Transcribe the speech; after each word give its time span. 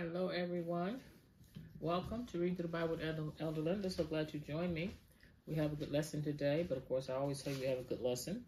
Hello, 0.00 0.28
everyone. 0.28 0.98
Welcome 1.78 2.24
to 2.28 2.38
Read 2.38 2.56
Through 2.56 2.68
the 2.68 2.68
Bible 2.68 2.96
with 2.96 3.34
Elder, 3.38 3.60
Linda. 3.60 3.90
So 3.90 4.02
glad 4.02 4.32
you 4.32 4.40
joined 4.40 4.72
me. 4.72 4.94
We 5.46 5.54
have 5.56 5.74
a 5.74 5.76
good 5.76 5.92
lesson 5.92 6.22
today, 6.22 6.64
but 6.66 6.78
of 6.78 6.88
course, 6.88 7.10
I 7.10 7.16
always 7.16 7.42
say 7.42 7.52
we 7.60 7.66
have 7.66 7.76
a 7.76 7.82
good 7.82 8.00
lesson. 8.00 8.42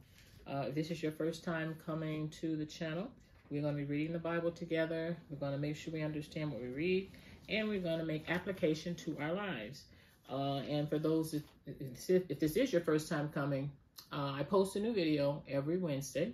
Uh, 0.46 0.64
if 0.68 0.74
this 0.74 0.90
is 0.90 1.02
your 1.02 1.12
first 1.12 1.44
time 1.44 1.76
coming 1.84 2.30
to 2.40 2.56
the 2.56 2.64
channel, 2.64 3.06
we're 3.50 3.60
going 3.60 3.76
to 3.76 3.82
be 3.82 3.84
reading 3.84 4.14
the 4.14 4.18
Bible 4.18 4.50
together. 4.50 5.14
We're 5.28 5.36
going 5.36 5.52
to 5.52 5.58
make 5.58 5.76
sure 5.76 5.92
we 5.92 6.00
understand 6.00 6.50
what 6.50 6.62
we 6.62 6.68
read, 6.68 7.10
and 7.50 7.68
we're 7.68 7.80
going 7.80 7.98
to 7.98 8.06
make 8.06 8.30
application 8.30 8.94
to 8.94 9.18
our 9.20 9.34
lives. 9.34 9.82
Uh, 10.30 10.60
and 10.60 10.88
for 10.88 10.98
those, 10.98 11.34
if, 11.34 11.42
if, 11.66 12.40
this 12.40 12.56
is 12.56 12.72
your 12.72 12.80
first 12.80 13.10
time 13.10 13.28
coming, 13.28 13.70
uh, 14.10 14.32
I 14.38 14.42
post 14.42 14.76
a 14.76 14.80
new 14.80 14.94
video 14.94 15.42
every 15.46 15.76
Wednesday. 15.76 16.32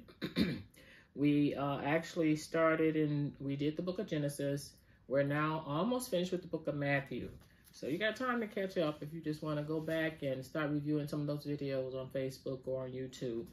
we 1.17 1.57
uh, 1.57 1.81
actually 1.81 2.37
started 2.37 2.95
and 2.95 3.33
we 3.41 3.57
did 3.57 3.77
the 3.77 3.83
book 3.83 3.99
of 3.99 4.07
Genesis 4.07 4.75
we're 5.09 5.23
now 5.23 5.65
almost 5.67 6.11
finished 6.11 6.31
with 6.31 6.43
the 6.43 6.49
book 6.49 6.69
of 6.69 6.75
Matthew. 6.75 7.31
So 7.73 7.87
you 7.87 7.99
got 7.99 8.17
time 8.17 8.41
to 8.41 8.47
catch 8.47 8.77
up 8.77 9.03
if 9.03 9.13
you 9.13 9.21
just 9.21 9.43
want 9.43 9.59
to 9.59 9.63
go 9.63 9.81
back 9.81 10.23
and 10.23 10.45
start 10.45 10.71
reviewing 10.71 11.09
some 11.09 11.21
of 11.21 11.27
those 11.27 11.47
videos 11.47 11.95
on 11.95 12.09
Facebook 12.09 12.61
or 12.67 12.85
on 12.85 12.91
YouTube. 12.91 13.47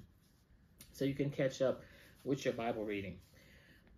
So 0.91 1.05
you 1.05 1.13
can 1.13 1.29
catch 1.29 1.61
up 1.61 1.81
with 2.23 2.43
your 2.43 2.53
Bible 2.53 2.83
reading. 2.83 3.17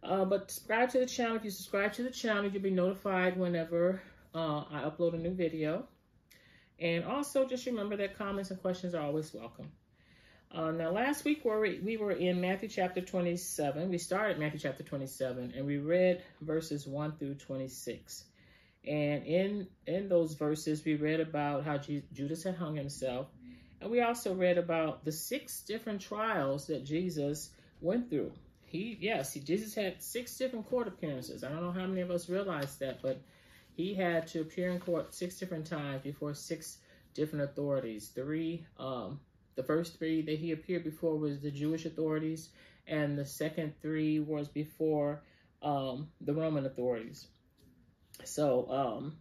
Uh, 0.03 0.25
but 0.25 0.51
subscribe 0.51 0.89
to 0.91 0.99
the 0.99 1.05
channel. 1.05 1.35
If 1.35 1.43
you 1.43 1.51
subscribe 1.51 1.93
to 1.93 2.03
the 2.03 2.11
channel, 2.11 2.45
you'll 2.45 2.61
be 2.61 2.71
notified 2.71 3.37
whenever 3.37 4.01
uh, 4.35 4.63
I 4.71 4.83
upload 4.85 5.15
a 5.15 5.17
new 5.17 5.33
video. 5.33 5.87
And 6.79 7.03
also 7.05 7.47
just 7.47 7.65
remember 7.65 7.97
that 7.97 8.17
comments 8.17 8.51
and 8.51 8.61
questions 8.61 8.93
are 8.93 9.01
always 9.01 9.33
welcome. 9.33 9.71
Uh, 10.49 10.71
now, 10.71 10.91
last 10.91 11.25
week 11.25 11.43
we 11.43 11.79
we 11.79 11.97
were 11.97 12.13
in 12.13 12.39
Matthew 12.39 12.69
chapter 12.69 13.01
27. 13.01 13.89
We 13.89 13.97
started 13.97 14.39
Matthew 14.39 14.59
chapter 14.59 14.81
27, 14.81 15.53
and 15.55 15.65
we 15.65 15.77
read 15.77 16.23
verses 16.41 16.87
1 16.87 17.17
through 17.17 17.35
26. 17.35 18.23
And 18.87 19.25
in 19.25 19.67
in 19.85 20.07
those 20.07 20.35
verses, 20.35 20.85
we 20.85 20.95
read 20.95 21.19
about 21.19 21.65
how 21.65 21.77
Judas 21.77 22.43
had 22.43 22.55
hung 22.55 22.75
himself, 22.75 23.27
and 23.81 23.91
we 23.91 23.99
also 24.01 24.33
read 24.33 24.57
about 24.57 25.03
the 25.03 25.11
six 25.11 25.63
different 25.63 25.99
trials 25.99 26.67
that 26.67 26.85
Jesus 26.85 27.49
went 27.81 28.09
through. 28.09 28.31
He, 28.65 28.97
yes, 29.01 29.33
he, 29.33 29.41
Jesus 29.41 29.75
had 29.75 30.01
six 30.01 30.37
different 30.37 30.69
court 30.69 30.87
appearances. 30.87 31.43
I 31.43 31.49
don't 31.49 31.61
know 31.61 31.71
how 31.71 31.87
many 31.87 32.01
of 32.01 32.11
us 32.11 32.29
realize 32.29 32.77
that, 32.77 33.01
but 33.01 33.21
he 33.73 33.93
had 33.93 34.27
to 34.27 34.41
appear 34.41 34.69
in 34.69 34.79
court 34.79 35.13
six 35.13 35.37
different 35.37 35.67
times 35.67 36.03
before 36.03 36.33
six 36.33 36.77
different 37.13 37.45
authorities. 37.45 38.11
Three 38.13 38.65
um, 38.77 39.19
the 39.57 39.63
first 39.63 39.97
three 39.97 40.21
that 40.21 40.39
he 40.39 40.51
appeared 40.51 40.85
before 40.85 41.17
was 41.17 41.41
the 41.41 41.51
Jewish 41.51 41.85
authorities, 41.85 42.49
and 42.87 43.17
the 43.17 43.25
second 43.25 43.73
three 43.81 44.19
was 44.19 44.47
before 44.47 45.23
um, 45.61 46.07
the 46.21 46.33
Roman 46.33 46.65
authorities. 46.65 47.27
So 48.23 48.69
um, 48.71 49.17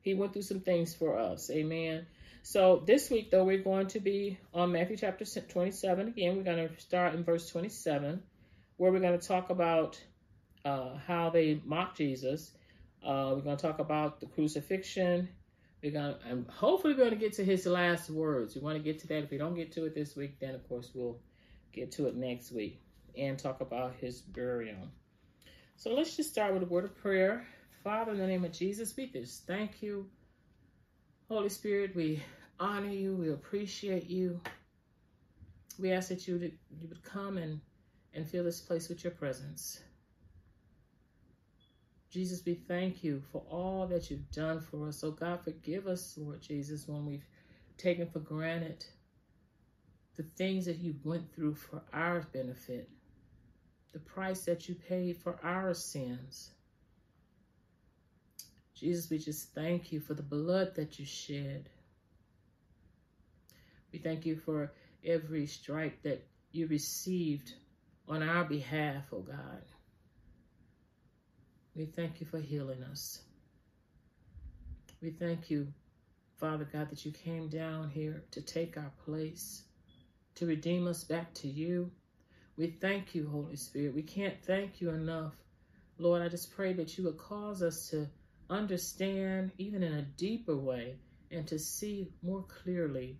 he 0.00 0.14
went 0.14 0.32
through 0.32 0.42
some 0.42 0.60
things 0.60 0.94
for 0.94 1.18
us. 1.18 1.50
Amen. 1.50 2.06
So 2.42 2.82
this 2.86 3.10
week, 3.10 3.30
though, 3.30 3.44
we're 3.44 3.62
going 3.62 3.88
to 3.88 4.00
be 4.00 4.38
on 4.54 4.72
Matthew 4.72 4.96
chapter 4.96 5.24
27 5.24 6.08
again. 6.08 6.36
We're 6.36 6.44
going 6.44 6.68
to 6.68 6.80
start 6.80 7.14
in 7.14 7.24
verse 7.24 7.50
27, 7.50 8.22
where 8.76 8.92
we're 8.92 9.00
going 9.00 9.18
to 9.18 9.26
talk 9.26 9.50
about 9.50 10.00
uh, 10.64 10.96
how 11.06 11.30
they 11.30 11.60
mocked 11.64 11.98
Jesus. 11.98 12.52
Uh, 13.04 13.32
we're 13.34 13.42
going 13.42 13.56
to 13.56 13.62
talk 13.62 13.80
about 13.80 14.20
the 14.20 14.26
crucifixion 14.26 15.28
we're 15.82 15.92
gonna, 15.92 16.18
and 16.28 16.46
hopefully, 16.48 16.94
we're 16.94 17.04
gonna 17.04 17.16
get 17.16 17.32
to 17.34 17.44
his 17.44 17.66
last 17.66 18.10
words. 18.10 18.54
We 18.54 18.60
want 18.60 18.76
to 18.76 18.82
get 18.82 18.98
to 19.00 19.06
that. 19.08 19.24
If 19.24 19.30
we 19.30 19.38
don't 19.38 19.54
get 19.54 19.72
to 19.72 19.84
it 19.86 19.94
this 19.94 20.16
week, 20.16 20.38
then 20.38 20.54
of 20.54 20.68
course 20.68 20.90
we'll 20.94 21.18
get 21.72 21.90
to 21.92 22.06
it 22.06 22.16
next 22.16 22.52
week 22.52 22.80
and 23.16 23.38
talk 23.38 23.60
about 23.60 23.94
his 24.00 24.20
burial. 24.20 24.88
So 25.76 25.94
let's 25.94 26.16
just 26.16 26.30
start 26.30 26.52
with 26.52 26.62
a 26.62 26.66
word 26.66 26.84
of 26.84 26.96
prayer. 26.96 27.46
Father, 27.82 28.12
in 28.12 28.18
the 28.18 28.26
name 28.26 28.44
of 28.44 28.52
Jesus, 28.52 28.94
we 28.96 29.06
just 29.06 29.46
thank 29.46 29.82
you. 29.82 30.06
Holy 31.28 31.48
Spirit, 31.48 31.96
we 31.96 32.22
honor 32.58 32.90
you. 32.90 33.16
We 33.16 33.30
appreciate 33.30 34.06
you. 34.06 34.40
We 35.78 35.92
ask 35.92 36.10
that 36.10 36.28
you, 36.28 36.36
you 36.36 36.88
would 36.88 37.02
come 37.02 37.38
and, 37.38 37.60
and 38.12 38.28
fill 38.28 38.44
this 38.44 38.60
place 38.60 38.88
with 38.90 39.02
your 39.02 39.12
presence. 39.12 39.80
Jesus, 42.10 42.42
we 42.44 42.54
thank 42.54 43.04
you 43.04 43.22
for 43.30 43.42
all 43.48 43.86
that 43.86 44.10
you've 44.10 44.30
done 44.32 44.60
for 44.60 44.88
us. 44.88 44.98
So, 44.98 45.12
God, 45.12 45.44
forgive 45.44 45.86
us, 45.86 46.16
Lord 46.18 46.42
Jesus, 46.42 46.88
when 46.88 47.06
we've 47.06 47.26
taken 47.78 48.08
for 48.08 48.18
granted 48.18 48.84
the 50.16 50.24
things 50.36 50.66
that 50.66 50.78
you 50.78 50.96
went 51.04 51.32
through 51.32 51.54
for 51.54 51.82
our 51.92 52.26
benefit, 52.32 52.90
the 53.92 54.00
price 54.00 54.44
that 54.44 54.68
you 54.68 54.74
paid 54.74 55.18
for 55.18 55.38
our 55.44 55.72
sins. 55.72 56.50
Jesus, 58.74 59.08
we 59.08 59.18
just 59.18 59.54
thank 59.54 59.92
you 59.92 60.00
for 60.00 60.14
the 60.14 60.22
blood 60.22 60.74
that 60.74 60.98
you 60.98 61.04
shed. 61.04 61.68
We 63.92 64.00
thank 64.00 64.26
you 64.26 64.36
for 64.36 64.72
every 65.04 65.46
stripe 65.46 66.02
that 66.02 66.26
you 66.50 66.66
received 66.66 67.54
on 68.08 68.22
our 68.22 68.44
behalf, 68.44 69.04
oh 69.12 69.20
God. 69.20 69.62
We 71.74 71.86
thank 71.86 72.20
you 72.20 72.26
for 72.26 72.40
healing 72.40 72.82
us. 72.82 73.22
We 75.00 75.10
thank 75.10 75.50
you, 75.50 75.68
Father 76.38 76.68
God, 76.70 76.90
that 76.90 77.04
you 77.06 77.12
came 77.12 77.48
down 77.48 77.88
here 77.88 78.24
to 78.32 78.42
take 78.42 78.76
our 78.76 78.92
place, 79.04 79.62
to 80.34 80.46
redeem 80.46 80.86
us 80.86 81.04
back 81.04 81.32
to 81.34 81.48
you. 81.48 81.90
We 82.56 82.66
thank 82.66 83.14
you, 83.14 83.28
Holy 83.28 83.56
Spirit. 83.56 83.94
We 83.94 84.02
can't 84.02 84.42
thank 84.44 84.80
you 84.80 84.90
enough. 84.90 85.34
Lord, 85.98 86.22
I 86.22 86.28
just 86.28 86.54
pray 86.54 86.72
that 86.74 86.98
you 86.98 87.04
would 87.04 87.18
cause 87.18 87.62
us 87.62 87.88
to 87.90 88.08
understand, 88.50 89.52
even 89.58 89.82
in 89.82 89.94
a 89.94 90.02
deeper 90.02 90.56
way, 90.56 90.96
and 91.30 91.46
to 91.46 91.58
see 91.58 92.12
more 92.22 92.42
clearly 92.42 93.18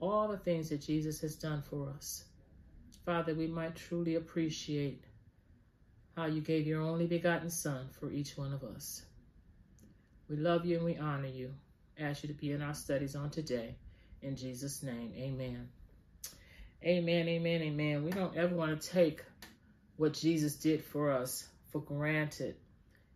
all 0.00 0.28
the 0.28 0.38
things 0.38 0.68
that 0.68 0.82
Jesus 0.82 1.20
has 1.20 1.36
done 1.36 1.62
for 1.62 1.90
us. 1.90 2.24
Father, 3.06 3.34
we 3.34 3.46
might 3.46 3.76
truly 3.76 4.16
appreciate 4.16 5.04
how 6.18 6.26
you 6.26 6.40
gave 6.40 6.66
your 6.66 6.82
only 6.82 7.06
begotten 7.06 7.48
Son 7.48 7.86
for 7.92 8.10
each 8.10 8.36
one 8.36 8.52
of 8.52 8.64
us. 8.64 9.02
We 10.28 10.34
love 10.34 10.66
you 10.66 10.76
and 10.76 10.84
we 10.84 10.96
honor 10.96 11.28
you. 11.28 11.54
Ask 11.96 12.24
you 12.24 12.28
to 12.28 12.34
be 12.34 12.50
in 12.50 12.60
our 12.60 12.74
studies 12.74 13.14
on 13.14 13.30
today. 13.30 13.76
In 14.20 14.34
Jesus' 14.34 14.82
name, 14.82 15.12
amen. 15.16 15.68
Amen, 16.82 17.28
amen, 17.28 17.62
amen. 17.62 18.04
We 18.04 18.10
don't 18.10 18.36
ever 18.36 18.52
want 18.52 18.80
to 18.80 18.88
take 18.88 19.22
what 19.96 20.12
Jesus 20.12 20.56
did 20.56 20.82
for 20.84 21.12
us 21.12 21.46
for 21.70 21.80
granted. 21.80 22.56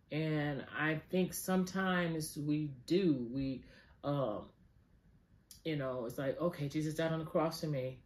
And 0.09 0.63
I 0.79 1.01
think 1.09 1.33
sometimes 1.33 2.37
we 2.37 2.71
do. 2.87 3.27
We, 3.33 3.65
um, 4.05 4.43
you 5.65 5.75
know, 5.75 6.05
it's 6.05 6.17
like, 6.17 6.39
okay, 6.39 6.69
Jesus 6.69 6.93
died 6.93 7.11
on 7.11 7.19
the 7.19 7.25
cross 7.25 7.59
for 7.59 7.67
me. 7.67 7.99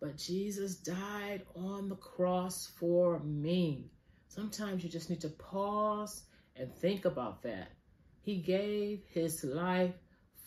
But 0.00 0.18
Jesus 0.18 0.74
died 0.74 1.44
on 1.56 1.88
the 1.88 1.96
cross 1.96 2.70
for 2.78 3.20
me. 3.20 3.90
Sometimes 4.28 4.84
you 4.84 4.90
just 4.90 5.10
need 5.10 5.22
to 5.22 5.30
pause 5.30 6.22
and 6.56 6.72
think 6.74 7.04
about 7.04 7.42
that. 7.42 7.72
He 8.20 8.36
gave 8.36 9.02
his 9.12 9.42
life 9.42 9.94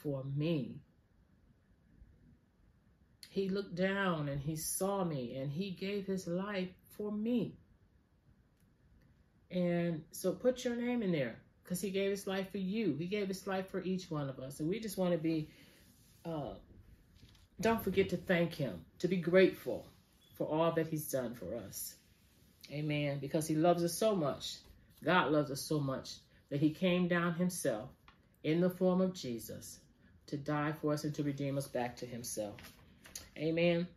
for 0.02 0.24
me. 0.36 0.82
He 3.30 3.50
looked 3.50 3.76
down 3.76 4.30
and 4.30 4.42
he 4.42 4.56
saw 4.56 5.04
me 5.04 5.38
and 5.38 5.52
he 5.52 5.72
gave 5.72 6.06
his 6.06 6.28
life 6.28 6.70
for 6.98 7.12
me. 7.12 7.58
And 9.50 10.04
so 10.12 10.34
put 10.34 10.64
your 10.64 10.76
name 10.76 11.02
in 11.02 11.12
there 11.12 11.40
because 11.64 11.82
he 11.82 11.90
gave 11.90 12.12
his 12.12 12.28
life 12.28 12.52
for 12.52 12.58
you. 12.58 12.96
He 12.98 13.08
gave 13.08 13.28
his 13.28 13.48
life 13.48 13.70
for 13.70 13.82
each 13.82 14.12
one 14.12 14.30
of 14.30 14.40
us. 14.40 14.60
And 14.60 14.70
we 14.70 14.80
just 14.80 14.98
want 14.98 15.14
to 15.14 15.18
be, 15.18 15.50
uh, 16.26 16.54
don't 17.60 17.84
forget 17.84 18.10
to 18.10 18.18
thank 18.18 18.54
him, 18.54 18.86
to 19.00 19.08
be 19.08 19.18
grateful 19.18 19.88
for 20.38 20.48
all 20.48 20.72
that 20.74 20.88
he's 20.88 21.10
done 21.10 21.34
for 21.36 21.56
us. 21.56 21.96
Amen. 22.72 23.20
Because 23.20 23.48
he 23.48 23.56
loves 23.56 23.84
us 23.84 23.94
so 23.94 24.16
much. 24.16 24.56
God 25.04 25.32
loves 25.32 25.52
us 25.52 25.62
so 25.62 25.80
much 25.80 26.12
that 26.50 26.60
he 26.60 26.70
came 26.70 27.08
down 27.08 27.34
himself 27.34 27.90
in 28.44 28.62
the 28.62 28.70
form 28.70 29.02
of 29.02 29.14
Jesus 29.14 29.80
to 30.28 30.38
die 30.38 30.74
for 30.82 30.94
us 30.94 31.04
and 31.04 31.14
to 31.16 31.24
redeem 31.24 31.58
us 31.58 31.68
back 31.68 31.98
to 31.98 32.06
himself. 32.06 32.56
Amen. 33.38 33.88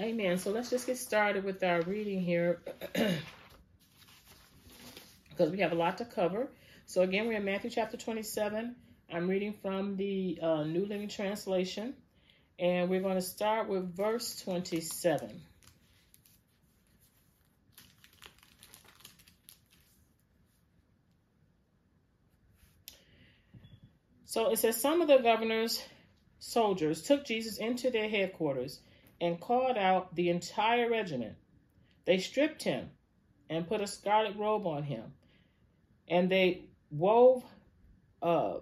Amen. 0.00 0.38
So 0.38 0.50
let's 0.50 0.70
just 0.70 0.86
get 0.86 0.98
started 0.98 1.44
with 1.44 1.62
our 1.62 1.82
reading 1.82 2.20
here 2.20 2.60
because 5.28 5.50
we 5.50 5.60
have 5.60 5.72
a 5.72 5.76
lot 5.76 5.98
to 5.98 6.04
cover. 6.04 6.48
So 6.86 7.02
again, 7.02 7.26
we're 7.26 7.34
in 7.34 7.44
Matthew 7.44 7.70
chapter 7.70 7.96
27. 7.96 8.74
I'm 9.12 9.28
reading 9.28 9.52
from 9.52 9.96
the 9.96 10.38
uh, 10.42 10.64
New 10.64 10.86
Living 10.86 11.08
Translation, 11.08 11.94
and 12.58 12.88
we're 12.90 13.02
going 13.02 13.16
to 13.16 13.22
start 13.22 13.68
with 13.68 13.94
verse 13.96 14.40
27. 14.42 15.40
So 24.34 24.50
it 24.50 24.58
says 24.58 24.80
some 24.80 25.00
of 25.00 25.06
the 25.06 25.18
governor's 25.18 25.80
soldiers 26.40 27.02
took 27.02 27.24
Jesus 27.24 27.58
into 27.58 27.90
their 27.90 28.08
headquarters 28.08 28.80
and 29.20 29.40
called 29.40 29.78
out 29.78 30.12
the 30.16 30.28
entire 30.28 30.90
regiment. 30.90 31.36
They 32.04 32.18
stripped 32.18 32.64
him 32.64 32.90
and 33.48 33.68
put 33.68 33.80
a 33.80 33.86
scarlet 33.86 34.36
robe 34.36 34.66
on 34.66 34.82
him. 34.82 35.12
And 36.08 36.28
they 36.28 36.64
wove 36.90 37.44
uh, 38.20 38.54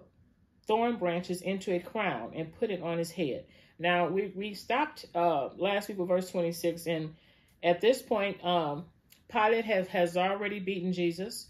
thorn 0.67 0.97
branches 0.97 1.41
into 1.41 1.73
a 1.73 1.79
crown 1.79 2.33
and 2.35 2.53
put 2.59 2.69
it 2.69 2.83
on 2.83 2.99
his 2.99 3.09
head. 3.09 3.45
Now, 3.79 4.09
we, 4.09 4.31
we 4.35 4.53
stopped 4.53 5.05
uh, 5.15 5.49
last 5.57 5.89
week 5.89 5.97
with 5.97 6.07
verse 6.07 6.29
26, 6.29 6.85
and 6.85 7.15
at 7.63 7.81
this 7.81 7.99
point, 7.99 8.45
um, 8.45 8.85
Pilate 9.27 9.65
has, 9.65 10.17
already 10.17 10.59
beaten 10.59 10.93
Jesus, 10.93 11.47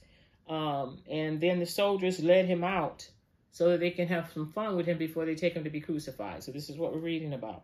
um, 0.47 0.99
and 1.11 1.41
then 1.41 1.59
the 1.59 1.65
soldiers 1.65 2.23
led 2.23 2.45
him 2.45 2.63
out 2.63 3.09
so 3.53 3.69
that 3.69 3.79
they 3.79 3.91
can 3.91 4.07
have 4.07 4.31
some 4.33 4.51
fun 4.51 4.75
with 4.75 4.87
him 4.87 4.97
before 4.97 5.25
they 5.25 5.35
take 5.35 5.53
him 5.53 5.63
to 5.63 5.69
be 5.69 5.79
crucified. 5.79 6.43
So 6.43 6.51
this 6.51 6.69
is 6.69 6.77
what 6.77 6.91
we're 6.91 6.99
reading 6.99 7.33
about. 7.33 7.63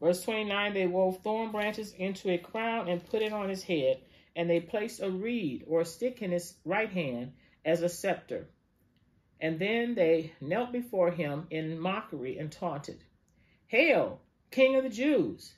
Verse 0.00 0.22
29, 0.22 0.74
they 0.74 0.86
wove 0.86 1.22
thorn 1.22 1.50
branches 1.50 1.94
into 1.94 2.30
a 2.30 2.36
crown 2.36 2.88
and 2.88 3.04
put 3.06 3.22
it 3.22 3.32
on 3.32 3.48
his 3.48 3.62
head, 3.62 4.02
and 4.36 4.48
they 4.48 4.60
placed 4.60 5.00
a 5.00 5.10
reed 5.10 5.64
or 5.66 5.80
a 5.80 5.86
stick 5.86 6.20
in 6.20 6.30
his 6.30 6.54
right 6.66 6.90
hand 6.90 7.32
as 7.64 7.80
a 7.80 7.88
scepter. 7.88 8.46
And 9.40 9.58
then 9.58 9.94
they 9.94 10.32
knelt 10.42 10.72
before 10.72 11.10
him 11.10 11.46
in 11.50 11.78
mockery 11.78 12.38
and 12.38 12.52
taunted, 12.52 13.02
Hail, 13.66 14.20
King 14.50 14.76
of 14.76 14.82
the 14.82 14.90
Jews! 14.90 15.54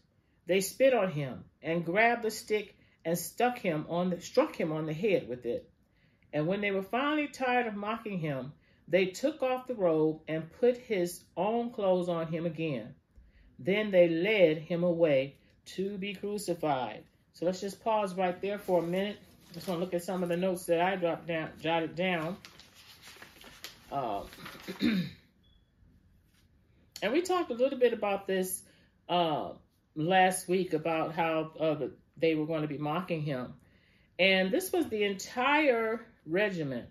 They 0.47 0.61
spit 0.61 0.94
on 0.94 1.11
him 1.11 1.44
and 1.61 1.85
grabbed 1.85 2.23
the 2.23 2.31
stick 2.31 2.77
and 3.05 3.19
stuck 3.19 3.59
him 3.59 3.87
on 3.88 4.11
the, 4.11 4.21
struck 4.21 4.55
him 4.55 4.71
on 4.71 4.87
the 4.87 4.93
head 4.93 5.29
with 5.29 5.44
it. 5.44 5.69
And 6.33 6.47
when 6.47 6.61
they 6.61 6.71
were 6.71 6.83
finally 6.83 7.27
tired 7.27 7.67
of 7.67 7.75
mocking 7.75 8.21
him, 8.21 8.53
they 8.88 9.06
took 9.06 9.43
off 9.43 9.67
the 9.67 9.75
robe 9.75 10.21
and 10.29 10.50
put 10.61 10.77
his 10.77 11.25
own 11.37 11.71
clothes 11.71 12.09
on 12.09 12.29
him 12.29 12.47
again. 12.47 12.94
Then 13.59 13.91
they 13.91 14.09
led 14.09 14.59
him 14.59 14.85
away 14.85 15.37
to 15.67 15.99
be 15.99 16.15
crucified. 16.15 17.05
So 17.33 17.47
let's 17.47 17.61
just 17.61 17.83
pause 17.83 18.15
right 18.15 18.41
there 18.41 18.59
for 18.59 18.83
a 18.83 18.87
minute. 18.87 19.19
Just 19.53 19.69
want 19.69 19.81
to 19.81 19.85
look 19.85 19.94
at 19.94 20.05
some 20.05 20.23
of 20.23 20.29
the 20.29 20.37
notes 20.37 20.67
that 20.67 20.81
I 20.81 20.97
dropped 20.97 21.27
down, 21.27 21.50
jotted 21.61 21.97
down. 21.97 22.37
Uh, 23.91 24.23
and 24.81 25.11
we 27.12 27.23
talked 27.23 27.50
a 27.50 27.55
little 27.55 27.79
bit 27.79 27.93
about 27.93 28.27
this 28.27 28.62
uh, 29.09 29.50
last 29.94 30.49
week 30.49 30.73
about 30.73 31.15
how 31.15 31.53
uh, 31.59 31.87
they 32.17 32.35
were 32.35 32.47
going 32.47 32.62
to 32.62 32.69
be 32.69 32.79
mocking 32.79 33.23
him. 33.23 33.55
And 34.19 34.50
this 34.50 34.73
was 34.73 34.88
the 34.88 35.05
entire 35.05 36.05
regiment. 36.27 36.88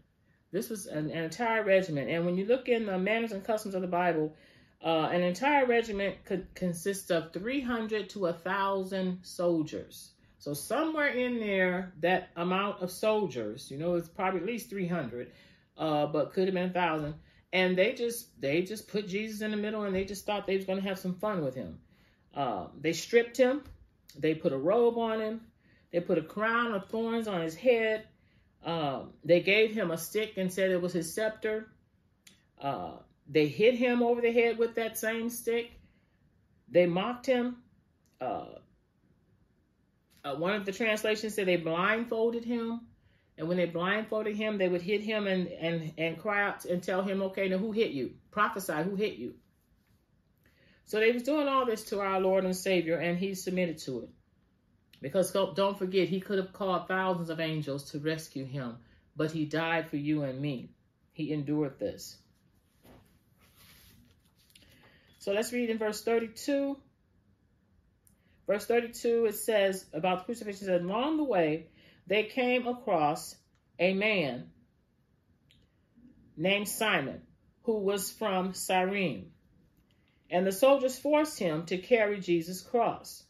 This 0.56 0.70
was 0.70 0.88
an, 0.88 1.12
an 1.12 1.26
entire 1.26 1.66
regiment. 1.66 2.10
And 2.10 2.26
when 2.26 2.38
you 2.38 2.46
look 2.46 2.70
in 2.70 2.86
the 2.86 2.98
manners 2.98 3.34
and 3.34 3.44
customs 3.44 3.76
of 3.76 3.82
the 3.82 3.90
Bible, 3.90 4.34
uh, 4.82 5.10
an 5.12 5.22
entire 5.22 5.66
regiment 5.66 6.24
could 6.24 6.48
consist 6.56 7.12
of 7.12 7.34
300 7.34 8.10
to 8.12 8.20
1,000 8.20 9.20
soldiers. 9.22 10.12
So 10.40 10.54
somewhere 10.54 11.10
in 11.10 11.42
there, 11.42 11.92
that 12.00 12.30
amount 12.38 12.82
of 12.82 12.90
soldiers, 12.90 13.70
you 13.70 13.78
know, 13.78 13.96
it's 13.96 14.08
probably 14.08 14.40
at 14.40 14.46
least 14.46 14.70
300, 14.70 15.30
uh, 15.78 16.06
but 16.06 16.32
could 16.32 16.46
have 16.48 16.54
been 16.54 16.64
a 16.64 16.68
1,000. 16.68 17.16
And 17.52 17.78
they 17.78 17.92
just 17.92 18.40
they 18.40 18.62
just 18.62 18.88
put 18.88 19.10
Jesus 19.10 19.42
in 19.42 19.52
the 19.52 19.58
middle 19.58 19.84
and 19.84 19.94
they 19.94 20.06
just 20.06 20.26
thought 20.26 20.48
they 20.48 20.56
was 20.56 20.66
going 20.66 20.82
to 20.82 20.88
have 20.88 21.00
some 21.00 21.16
fun 21.16 21.44
with 21.44 21.56
him. 21.56 21.80
Uh, 22.34 22.68
they 22.80 22.94
stripped 22.94 23.36
him. 23.36 23.62
They 24.18 24.36
put 24.36 24.54
a 24.54 24.58
robe 24.58 24.98
on 24.98 25.20
him. 25.20 25.42
They 25.92 26.00
put 26.00 26.18
a 26.18 26.22
crown 26.22 26.74
of 26.74 26.88
thorns 26.88 27.28
on 27.28 27.42
his 27.42 27.56
head. 27.56 28.06
Um, 28.66 29.14
they 29.24 29.42
gave 29.42 29.76
him 29.76 29.92
a 29.92 29.98
stick 29.98 30.34
and 30.38 30.52
said 30.52 30.72
it 30.72 30.82
was 30.82 30.92
his 30.92 31.14
scepter. 31.14 31.68
Uh, 32.60 32.94
they 33.30 33.48
hit 33.48 33.76
him 33.76 34.02
over 34.02 34.22
the 34.22 34.32
head 34.32 34.58
with 34.58 34.76
that 34.76 34.98
same 34.98 35.30
stick. 35.30 35.72
They 36.68 36.88
mocked 36.88 37.28
him. 37.28 37.58
Uh, 38.20 38.46
uh, 40.24 40.36
one 40.36 40.54
of 40.56 40.66
the 40.66 40.72
translations 40.72 41.36
said 41.36 41.48
they 41.48 41.58
blindfolded 41.58 42.44
him. 42.44 42.82
And 43.38 43.48
when 43.48 43.58
they 43.58 43.66
blindfolded 43.66 44.36
him, 44.36 44.58
they 44.58 44.70
would 44.70 44.82
hit 44.82 45.02
him 45.02 45.28
and, 45.28 45.48
and, 45.48 45.94
and 45.98 46.18
cry 46.18 46.48
out 46.48 46.66
and 46.66 46.82
tell 46.82 47.04
him, 47.04 47.22
okay, 47.22 47.48
now 47.50 47.58
who 47.58 47.72
hit 47.72 47.92
you? 47.92 48.14
Prophesy, 48.32 48.82
who 48.84 48.96
hit 48.96 49.18
you? 49.18 49.36
So 50.86 51.00
they 51.00 51.12
was 51.12 51.24
doing 51.24 51.48
all 51.48 51.66
this 51.66 51.84
to 51.86 52.00
our 52.00 52.20
Lord 52.20 52.46
and 52.46 52.56
Savior, 52.56 52.98
and 52.98 53.18
he 53.18 53.36
submitted 53.36 53.80
to 53.80 54.04
it. 54.04 54.10
Because 55.06 55.32
don't 55.32 55.78
forget, 55.78 56.10
he 56.10 56.20
could 56.20 56.40
have 56.40 56.52
called 56.52 56.88
thousands 56.88 57.30
of 57.30 57.40
angels 57.40 57.92
to 57.92 58.00
rescue 58.00 58.44
him, 58.44 58.78
but 59.16 59.30
he 59.30 59.46
died 59.46 59.88
for 59.88 59.98
you 59.98 60.24
and 60.24 60.42
me. 60.42 60.72
He 61.14 61.32
endured 61.32 61.78
this. 61.78 62.18
So 65.20 65.32
let's 65.32 65.54
read 65.54 65.70
in 65.70 65.78
verse 65.78 66.04
32. 66.04 66.76
Verse 68.48 68.66
32, 68.66 69.26
it 69.26 69.36
says 69.36 69.86
about 69.94 70.18
the 70.18 70.26
crucifixion, 70.26 70.66
says, 70.66 70.82
along 70.82 71.18
the 71.18 71.24
way, 71.24 71.68
they 72.08 72.24
came 72.24 72.66
across 72.66 73.36
a 73.78 73.94
man 73.94 74.50
named 76.36 76.68
Simon, 76.68 77.22
who 77.62 77.78
was 77.78 78.10
from 78.12 78.56
Cyrene. 78.56 79.30
And 80.32 80.48
the 80.48 80.52
soldiers 80.52 80.98
forced 80.98 81.38
him 81.38 81.68
to 81.68 81.78
carry 81.78 82.20
Jesus' 82.20 82.64
cross. 82.64 83.22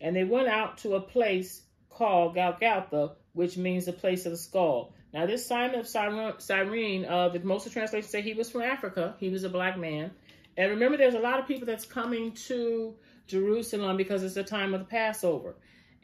And 0.00 0.14
they 0.14 0.24
went 0.24 0.48
out 0.48 0.78
to 0.78 0.94
a 0.94 1.00
place 1.00 1.62
called 1.90 2.34
Golgotha, 2.34 3.12
which 3.32 3.56
means 3.56 3.86
the 3.86 3.92
place 3.92 4.26
of 4.26 4.32
the 4.32 4.38
skull. 4.38 4.92
Now, 5.12 5.26
this 5.26 5.46
Simon 5.46 5.80
of 5.80 5.88
Cyrene, 5.88 7.06
uh, 7.06 7.30
the 7.30 7.40
most 7.40 7.66
of 7.66 7.72
the 7.72 7.78
translations 7.78 8.10
say 8.10 8.20
he 8.20 8.34
was 8.34 8.50
from 8.50 8.62
Africa. 8.62 9.14
He 9.18 9.30
was 9.30 9.44
a 9.44 9.48
black 9.48 9.78
man. 9.78 10.10
And 10.56 10.70
remember, 10.70 10.96
there's 10.96 11.14
a 11.14 11.20
lot 11.20 11.38
of 11.38 11.46
people 11.46 11.66
that's 11.66 11.86
coming 11.86 12.32
to 12.48 12.94
Jerusalem 13.26 13.96
because 13.96 14.22
it's 14.22 14.34
the 14.34 14.44
time 14.44 14.74
of 14.74 14.80
the 14.80 14.86
Passover. 14.86 15.54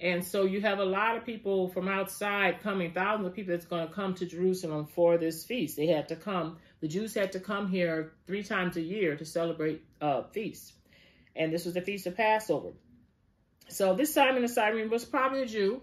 And 0.00 0.25
so 0.25 0.44
you 0.44 0.61
have 0.62 0.81
a 0.81 0.85
lot 0.85 1.17
of 1.17 1.25
people 1.25 1.69
from 1.69 1.89
outside 1.89 2.61
coming, 2.61 2.93
thousands 2.93 3.29
of 3.29 3.35
people 3.35 3.53
that's 3.53 3.67
going 3.67 3.87
to 3.87 3.93
come 3.93 4.15
to 4.15 4.27
Jerusalem 4.27 4.87
for 4.87 5.17
this 5.17 5.44
feast. 5.44 5.77
They 5.77 5.87
had 5.87 6.09
to 6.09 6.17
come, 6.17 6.59
the 6.81 6.89
Jews 6.89 7.15
had 7.15 7.33
to 7.33 7.41
come 7.41 7.69
here 7.69 8.12
three 8.27 8.43
times 8.43 8.77
a 8.77 8.81
year 8.81 9.15
to 9.17 9.25
celebrate 9.25 9.85
uh, 10.00 10.25
feasts. 10.33 10.73
And 11.37 11.53
this 11.53 11.65
was 11.65 11.75
the 11.75 11.81
Feast 11.81 12.06
of 12.06 12.17
Passover. 12.17 12.73
So 13.69 13.94
this 13.94 14.12
Simon 14.12 14.44
of 14.44 14.50
Cyrene 14.50 14.91
was 14.91 15.05
probably 15.05 15.43
a 15.43 15.47
Jew. 15.47 15.82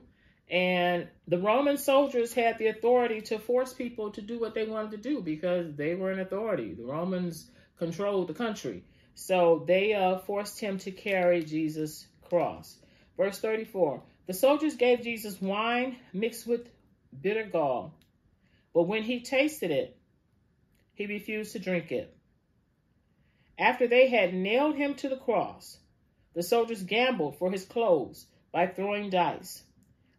And 0.49 1.07
the 1.27 1.37
Roman 1.37 1.77
soldiers 1.77 2.33
had 2.33 2.57
the 2.57 2.67
authority 2.67 3.21
to 3.21 3.37
force 3.37 3.71
people 3.71 4.11
to 4.11 4.21
do 4.21 4.39
what 4.39 4.55
they 4.55 4.65
wanted 4.65 4.91
to 4.91 4.97
do 4.97 5.21
because 5.21 5.75
they 5.75 5.93
were 5.93 6.11
in 6.11 6.19
authority. 6.19 6.73
The 6.73 6.85
Romans 6.85 7.49
controlled 7.77 8.27
the 8.27 8.33
country. 8.33 8.83
So 9.13 9.63
they 9.67 9.93
uh, 9.93 10.19
forced 10.19 10.59
him 10.59 10.79
to 10.79 10.91
carry 10.91 11.43
Jesus' 11.43 12.07
cross. 12.29 12.77
Verse 13.17 13.39
34 13.39 14.01
The 14.27 14.33
soldiers 14.33 14.75
gave 14.75 15.01
Jesus 15.01 15.41
wine 15.41 15.97
mixed 16.13 16.47
with 16.47 16.69
bitter 17.21 17.43
gall, 17.43 17.93
but 18.73 18.83
when 18.83 19.03
he 19.03 19.19
tasted 19.19 19.71
it, 19.71 19.97
he 20.93 21.05
refused 21.05 21.51
to 21.53 21.59
drink 21.59 21.91
it. 21.91 22.15
After 23.57 23.87
they 23.87 24.07
had 24.07 24.33
nailed 24.33 24.75
him 24.75 24.95
to 24.95 25.09
the 25.09 25.17
cross, 25.17 25.77
the 26.39 26.43
soldiers 26.43 26.83
gambled 26.83 27.35
for 27.35 27.51
his 27.51 27.65
clothes 27.65 28.25
by 28.53 28.65
throwing 28.65 29.09
dice. 29.09 29.61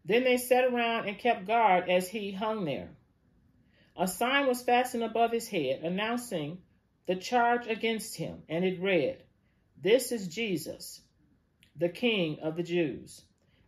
Then 0.04 0.22
they 0.22 0.36
sat 0.36 0.66
around 0.66 1.08
and 1.08 1.18
kept 1.18 1.46
guard 1.46 1.88
as 1.88 2.10
he 2.10 2.30
hung 2.30 2.66
there. 2.66 2.90
A 3.96 4.06
sign 4.06 4.46
was 4.46 4.62
fastened 4.62 5.02
above 5.02 5.32
his 5.32 5.48
head 5.48 5.80
announcing 5.82 6.58
the 7.06 7.16
charge 7.16 7.66
against 7.68 8.16
him, 8.16 8.42
and 8.50 8.66
it 8.66 8.82
read, 8.82 9.22
This 9.82 10.12
is 10.12 10.28
Jesus, 10.28 11.00
the 11.74 11.88
King 11.88 12.40
of 12.42 12.54
the 12.54 12.64
Jews. 12.64 13.22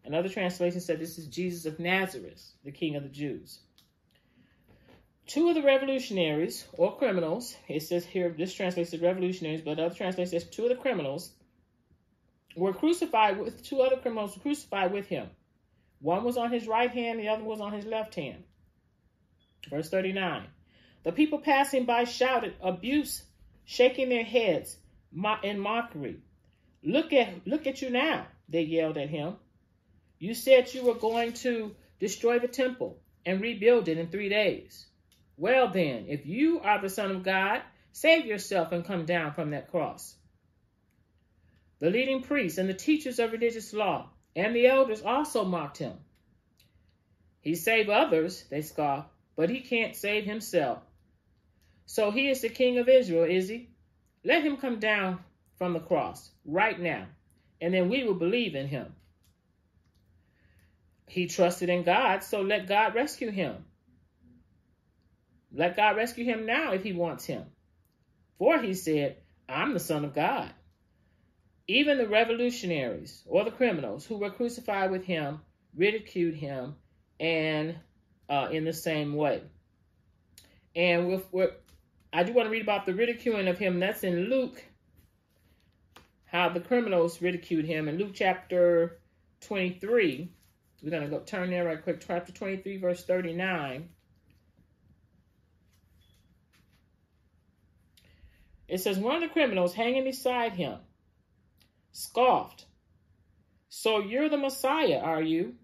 Another 0.04 0.28
translation 0.28 0.82
said, 0.82 1.00
This 1.00 1.16
is 1.16 1.28
Jesus 1.28 1.64
of 1.64 1.80
Nazareth, 1.80 2.52
the 2.64 2.70
King 2.70 2.96
of 2.96 3.02
the 3.02 3.08
Jews. 3.08 3.60
Two 5.26 5.48
of 5.48 5.54
the 5.54 5.62
revolutionaries 5.62 6.66
or 6.74 6.98
criminals, 6.98 7.56
it 7.66 7.82
says 7.82 8.04
here, 8.04 8.28
this 8.28 8.52
translates 8.52 8.90
says 8.90 9.00
revolutionaries, 9.00 9.62
but 9.62 9.78
other 9.78 9.94
translation 9.94 10.38
says 10.38 10.50
two 10.50 10.64
of 10.64 10.68
the 10.68 10.76
criminals 10.76 11.32
were 12.56 12.72
crucified 12.72 13.38
with 13.38 13.62
two 13.62 13.80
other 13.80 13.96
criminals 13.96 14.38
crucified 14.42 14.92
with 14.92 15.06
him. 15.06 15.28
One 16.00 16.24
was 16.24 16.36
on 16.36 16.52
his 16.52 16.66
right 16.66 16.90
hand, 16.90 17.20
the 17.20 17.28
other 17.28 17.44
was 17.44 17.60
on 17.60 17.72
his 17.72 17.86
left 17.86 18.14
hand. 18.14 18.44
Verse 19.70 19.88
39. 19.88 20.44
The 21.04 21.12
people 21.12 21.38
passing 21.38 21.84
by 21.84 22.04
shouted 22.04 22.54
abuse 22.60 23.22
shaking 23.64 24.08
their 24.08 24.24
heads 24.24 24.76
in 25.42 25.58
mockery. 25.58 26.20
Look 26.82 27.12
at 27.12 27.46
look 27.46 27.66
at 27.66 27.80
you 27.80 27.90
now, 27.90 28.26
they 28.48 28.62
yelled 28.62 28.98
at 28.98 29.08
him. 29.08 29.36
You 30.18 30.34
said 30.34 30.72
you 30.74 30.82
were 30.82 30.94
going 30.94 31.32
to 31.34 31.74
destroy 32.00 32.38
the 32.38 32.48
temple 32.48 32.98
and 33.24 33.40
rebuild 33.40 33.88
it 33.88 33.98
in 33.98 34.08
three 34.08 34.28
days. 34.28 34.86
Well 35.36 35.68
then, 35.68 36.06
if 36.08 36.26
you 36.26 36.60
are 36.60 36.80
the 36.80 36.88
Son 36.88 37.10
of 37.10 37.22
God, 37.22 37.62
save 37.92 38.26
yourself 38.26 38.72
and 38.72 38.84
come 38.84 39.06
down 39.06 39.32
from 39.32 39.50
that 39.50 39.70
cross. 39.70 40.16
The 41.82 41.90
leading 41.90 42.22
priests 42.22 42.58
and 42.58 42.68
the 42.68 42.74
teachers 42.74 43.18
of 43.18 43.32
religious 43.32 43.72
law 43.72 44.08
and 44.36 44.54
the 44.54 44.68
elders 44.68 45.02
also 45.02 45.44
mocked 45.44 45.78
him. 45.78 45.94
He 47.40 47.56
saved 47.56 47.90
others, 47.90 48.44
they 48.48 48.62
scoffed, 48.62 49.08
but 49.34 49.50
he 49.50 49.62
can't 49.62 49.96
save 49.96 50.24
himself. 50.24 50.78
So 51.86 52.12
he 52.12 52.28
is 52.28 52.40
the 52.40 52.50
king 52.50 52.78
of 52.78 52.88
Israel, 52.88 53.24
is 53.24 53.48
he? 53.48 53.70
Let 54.22 54.44
him 54.44 54.58
come 54.58 54.78
down 54.78 55.24
from 55.56 55.72
the 55.72 55.80
cross 55.80 56.30
right 56.44 56.78
now, 56.78 57.08
and 57.60 57.74
then 57.74 57.88
we 57.88 58.04
will 58.04 58.14
believe 58.14 58.54
in 58.54 58.68
him. 58.68 58.94
He 61.08 61.26
trusted 61.26 61.68
in 61.68 61.82
God, 61.82 62.22
so 62.22 62.42
let 62.42 62.68
God 62.68 62.94
rescue 62.94 63.32
him. 63.32 63.56
Let 65.52 65.74
God 65.74 65.96
rescue 65.96 66.24
him 66.24 66.46
now 66.46 66.74
if 66.74 66.84
he 66.84 66.92
wants 66.92 67.24
him. 67.24 67.44
For 68.38 68.60
he 68.60 68.74
said, 68.74 69.16
I'm 69.48 69.74
the 69.74 69.80
Son 69.80 70.04
of 70.04 70.14
God. 70.14 70.52
Even 71.68 71.98
the 71.98 72.08
revolutionaries 72.08 73.22
or 73.26 73.44
the 73.44 73.50
criminals 73.50 74.04
who 74.04 74.16
were 74.16 74.30
crucified 74.30 74.90
with 74.90 75.04
him 75.04 75.40
ridiculed 75.76 76.34
him 76.34 76.74
and 77.20 77.76
uh, 78.28 78.48
in 78.50 78.64
the 78.64 78.72
same 78.72 79.14
way. 79.14 79.42
And 80.74 81.08
with, 81.08 81.32
with, 81.32 81.50
I 82.12 82.24
do 82.24 82.32
want 82.32 82.46
to 82.46 82.50
read 82.50 82.62
about 82.62 82.86
the 82.86 82.94
ridiculing 82.94 83.46
of 83.48 83.58
him. 83.58 83.78
That's 83.78 84.02
in 84.02 84.24
Luke, 84.24 84.62
how 86.24 86.48
the 86.48 86.60
criminals 86.60 87.22
ridiculed 87.22 87.64
him 87.64 87.88
in 87.88 87.98
Luke 87.98 88.12
chapter 88.14 88.98
23. 89.42 90.30
We're 90.82 90.90
going 90.90 91.02
to 91.02 91.08
go 91.08 91.20
turn 91.20 91.50
there 91.50 91.64
right 91.64 91.82
quick. 91.82 92.02
Chapter 92.04 92.32
23, 92.32 92.78
verse 92.78 93.04
39. 93.04 93.88
It 98.66 98.80
says, 98.80 98.98
One 98.98 99.16
of 99.16 99.20
the 99.20 99.28
criminals 99.28 99.74
hanging 99.74 100.04
beside 100.04 100.54
him 100.54 100.78
scoffed. 101.92 102.64
So 103.68 104.00
you're 104.00 104.28
the 104.28 104.36
Messiah, 104.36 104.98
are 104.98 105.22
you? 105.22 105.54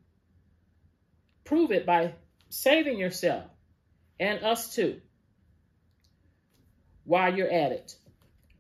Prove 1.45 1.73
it 1.73 1.85
by 1.85 2.15
saving 2.51 2.99
yourself 2.99 3.45
and 4.21 4.43
us 4.45 4.75
too 4.75 5.01
while 7.05 7.35
you're 7.35 7.51
at 7.51 7.73
it. 7.73 7.95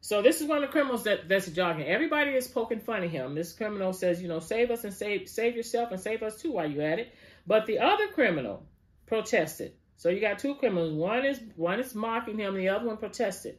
So 0.01 0.23
this 0.23 0.41
is 0.41 0.47
one 0.47 0.59
of 0.59 0.63
the 0.63 0.73
criminals 0.73 1.05
that, 1.05 1.29
that's 1.29 1.51
jogging. 1.51 1.87
Everybody 1.87 2.31
is 2.31 2.49
poking 2.49 2.81
fun 2.81 3.03
at 3.03 3.11
him. 3.11 3.35
This 3.35 3.53
criminal 3.53 3.93
says, 3.93 4.23
you 4.23 4.29
know, 4.29 4.39
save 4.39 4.71
us 4.71 4.85
and 4.85 4.95
save 4.95 5.29
save 5.29 5.55
yourself 5.55 5.91
and 5.91 6.01
save 6.01 6.23
us 6.23 6.41
too 6.41 6.53
while 6.53 6.71
you're 6.71 6.83
at 6.83 6.99
it. 6.99 7.13
But 7.47 7.67
the 7.67 7.81
other 7.81 8.09
criminal 8.09 8.67
protested. 9.07 9.73
So 9.97 10.09
you 10.09 10.21
got 10.21 10.39
two 10.39 10.55
criminals. 10.55 10.93
One 10.93 11.27
is 11.27 11.41
one 11.57 11.81
is 11.81 11.95
mocking 11.95 12.39
him, 12.39 12.55
the 12.55 12.71
other 12.71 12.87
one 12.87 12.97
protested. 12.97 13.59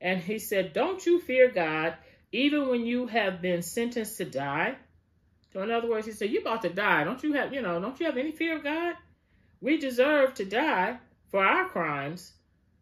And 0.00 0.20
he 0.20 0.38
said, 0.38 0.74
Don't 0.74 1.04
you 1.04 1.20
fear 1.20 1.50
God, 1.50 1.94
even 2.34 2.68
when 2.68 2.84
you 2.84 3.06
have 3.06 3.40
been 3.40 3.62
sentenced 3.62 4.18
to 4.18 4.24
die? 4.24 4.76
So 5.52 5.62
in 5.62 5.70
other 5.70 5.88
words, 5.88 6.06
he 6.06 6.12
said, 6.12 6.30
You're 6.30 6.42
about 6.42 6.62
to 6.62 6.68
die. 6.68 7.04
Don't 7.04 7.22
you 7.22 7.34
have, 7.34 7.54
you 7.54 7.62
know, 7.62 7.80
don't 7.80 7.98
you 8.00 8.06
have 8.06 8.16
any 8.16 8.32
fear 8.32 8.56
of 8.56 8.64
God? 8.64 8.94
We 9.60 9.78
deserve 9.78 10.34
to 10.34 10.44
die 10.44 10.98
for 11.30 11.44
our 11.44 11.68
crimes. 11.68 12.32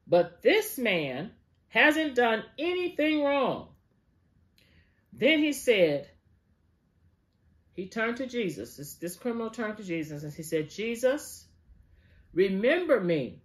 But 0.07 0.43
this 0.43 0.79
man 0.79 1.33
hasn't 1.69 2.15
done 2.15 2.45
anything 2.59 3.23
wrong. 3.23 3.69
Then 5.13 5.39
he 5.39 5.53
said, 5.53 6.09
he 7.75 7.89
turned 7.89 8.17
to 8.19 8.27
Jesus. 8.27 8.77
This, 8.77 8.95
this 8.95 9.17
criminal 9.17 9.51
turned 9.51 9.77
to 9.77 9.85
Jesus 9.85 10.23
and 10.23 10.33
he 10.33 10.43
said, 10.43 10.71
Jesus, 10.71 11.47
remember 12.33 13.01
me 13.01 13.43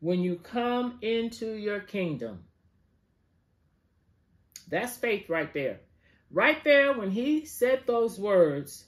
when 0.00 0.20
you 0.20 0.36
come 0.36 0.98
into 1.00 1.52
your 1.52 1.80
kingdom. 1.80 2.44
That's 4.68 4.96
faith 4.96 5.28
right 5.28 5.52
there. 5.52 5.80
Right 6.30 6.62
there, 6.64 6.98
when 6.98 7.10
he 7.10 7.44
said 7.44 7.82
those 7.86 8.18
words, 8.18 8.84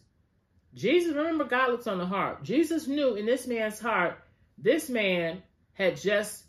Jesus, 0.75 1.14
remember, 1.14 1.45
God 1.45 1.71
looks 1.71 1.87
on 1.87 1.99
the 1.99 2.07
heart. 2.07 2.43
Jesus 2.43 2.87
knew 2.87 3.14
in 3.14 3.26
this 3.26 3.47
man's 3.47 3.78
heart, 3.78 4.19
this 4.59 4.88
man 4.88 5.43
had 5.75 5.97
just 5.97 6.45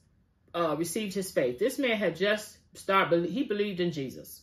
uh, 0.53 0.75
received 0.77 1.13
his 1.13 1.31
faith. 1.31 1.59
This 1.59 1.77
man 1.77 1.97
had 1.97 2.15
just 2.15 2.57
started, 2.73 3.29
he 3.29 3.43
believed 3.43 3.79
in 3.79 3.91
Jesus. 3.91 4.41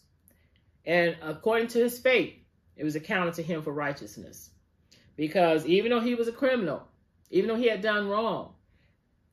And 0.84 1.16
according 1.22 1.68
to 1.68 1.78
his 1.78 1.98
faith, 1.98 2.34
it 2.76 2.84
was 2.84 2.96
accounted 2.96 3.34
to 3.34 3.42
him 3.42 3.62
for 3.62 3.72
righteousness. 3.72 4.50
Because 5.16 5.66
even 5.66 5.90
though 5.90 6.00
he 6.00 6.14
was 6.14 6.28
a 6.28 6.32
criminal, 6.32 6.82
even 7.30 7.48
though 7.48 7.56
he 7.56 7.68
had 7.68 7.82
done 7.82 8.08
wrong, 8.08 8.54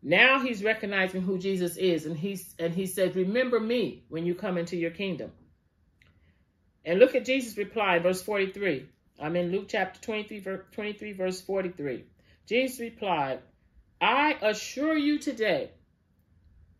now 0.01 0.39
he's 0.39 0.63
recognizing 0.63 1.21
who 1.21 1.37
Jesus 1.37 1.77
is. 1.77 2.05
And, 2.05 2.17
he's, 2.17 2.53
and 2.57 2.73
he 2.73 2.85
said, 2.85 3.15
Remember 3.15 3.59
me 3.59 4.03
when 4.09 4.25
you 4.25 4.35
come 4.35 4.57
into 4.57 4.77
your 4.77 4.91
kingdom. 4.91 5.31
And 6.85 6.99
look 6.99 7.15
at 7.15 7.25
Jesus' 7.25 7.57
reply, 7.57 7.99
verse 7.99 8.21
43. 8.21 8.87
I'm 9.19 9.35
in 9.35 9.51
Luke 9.51 9.65
chapter 9.67 9.99
23, 10.01 10.57
23 10.71 11.13
verse 11.13 11.41
43. 11.41 12.05
Jesus 12.47 12.79
replied, 12.79 13.39
I 14.01 14.37
assure 14.41 14.97
you 14.97 15.19
today, 15.19 15.71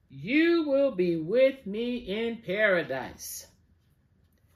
you 0.10 0.64
will 0.68 0.92
be 0.92 1.18
with 1.18 1.66
me 1.66 1.98
in 1.98 2.38
paradise. 2.38 3.46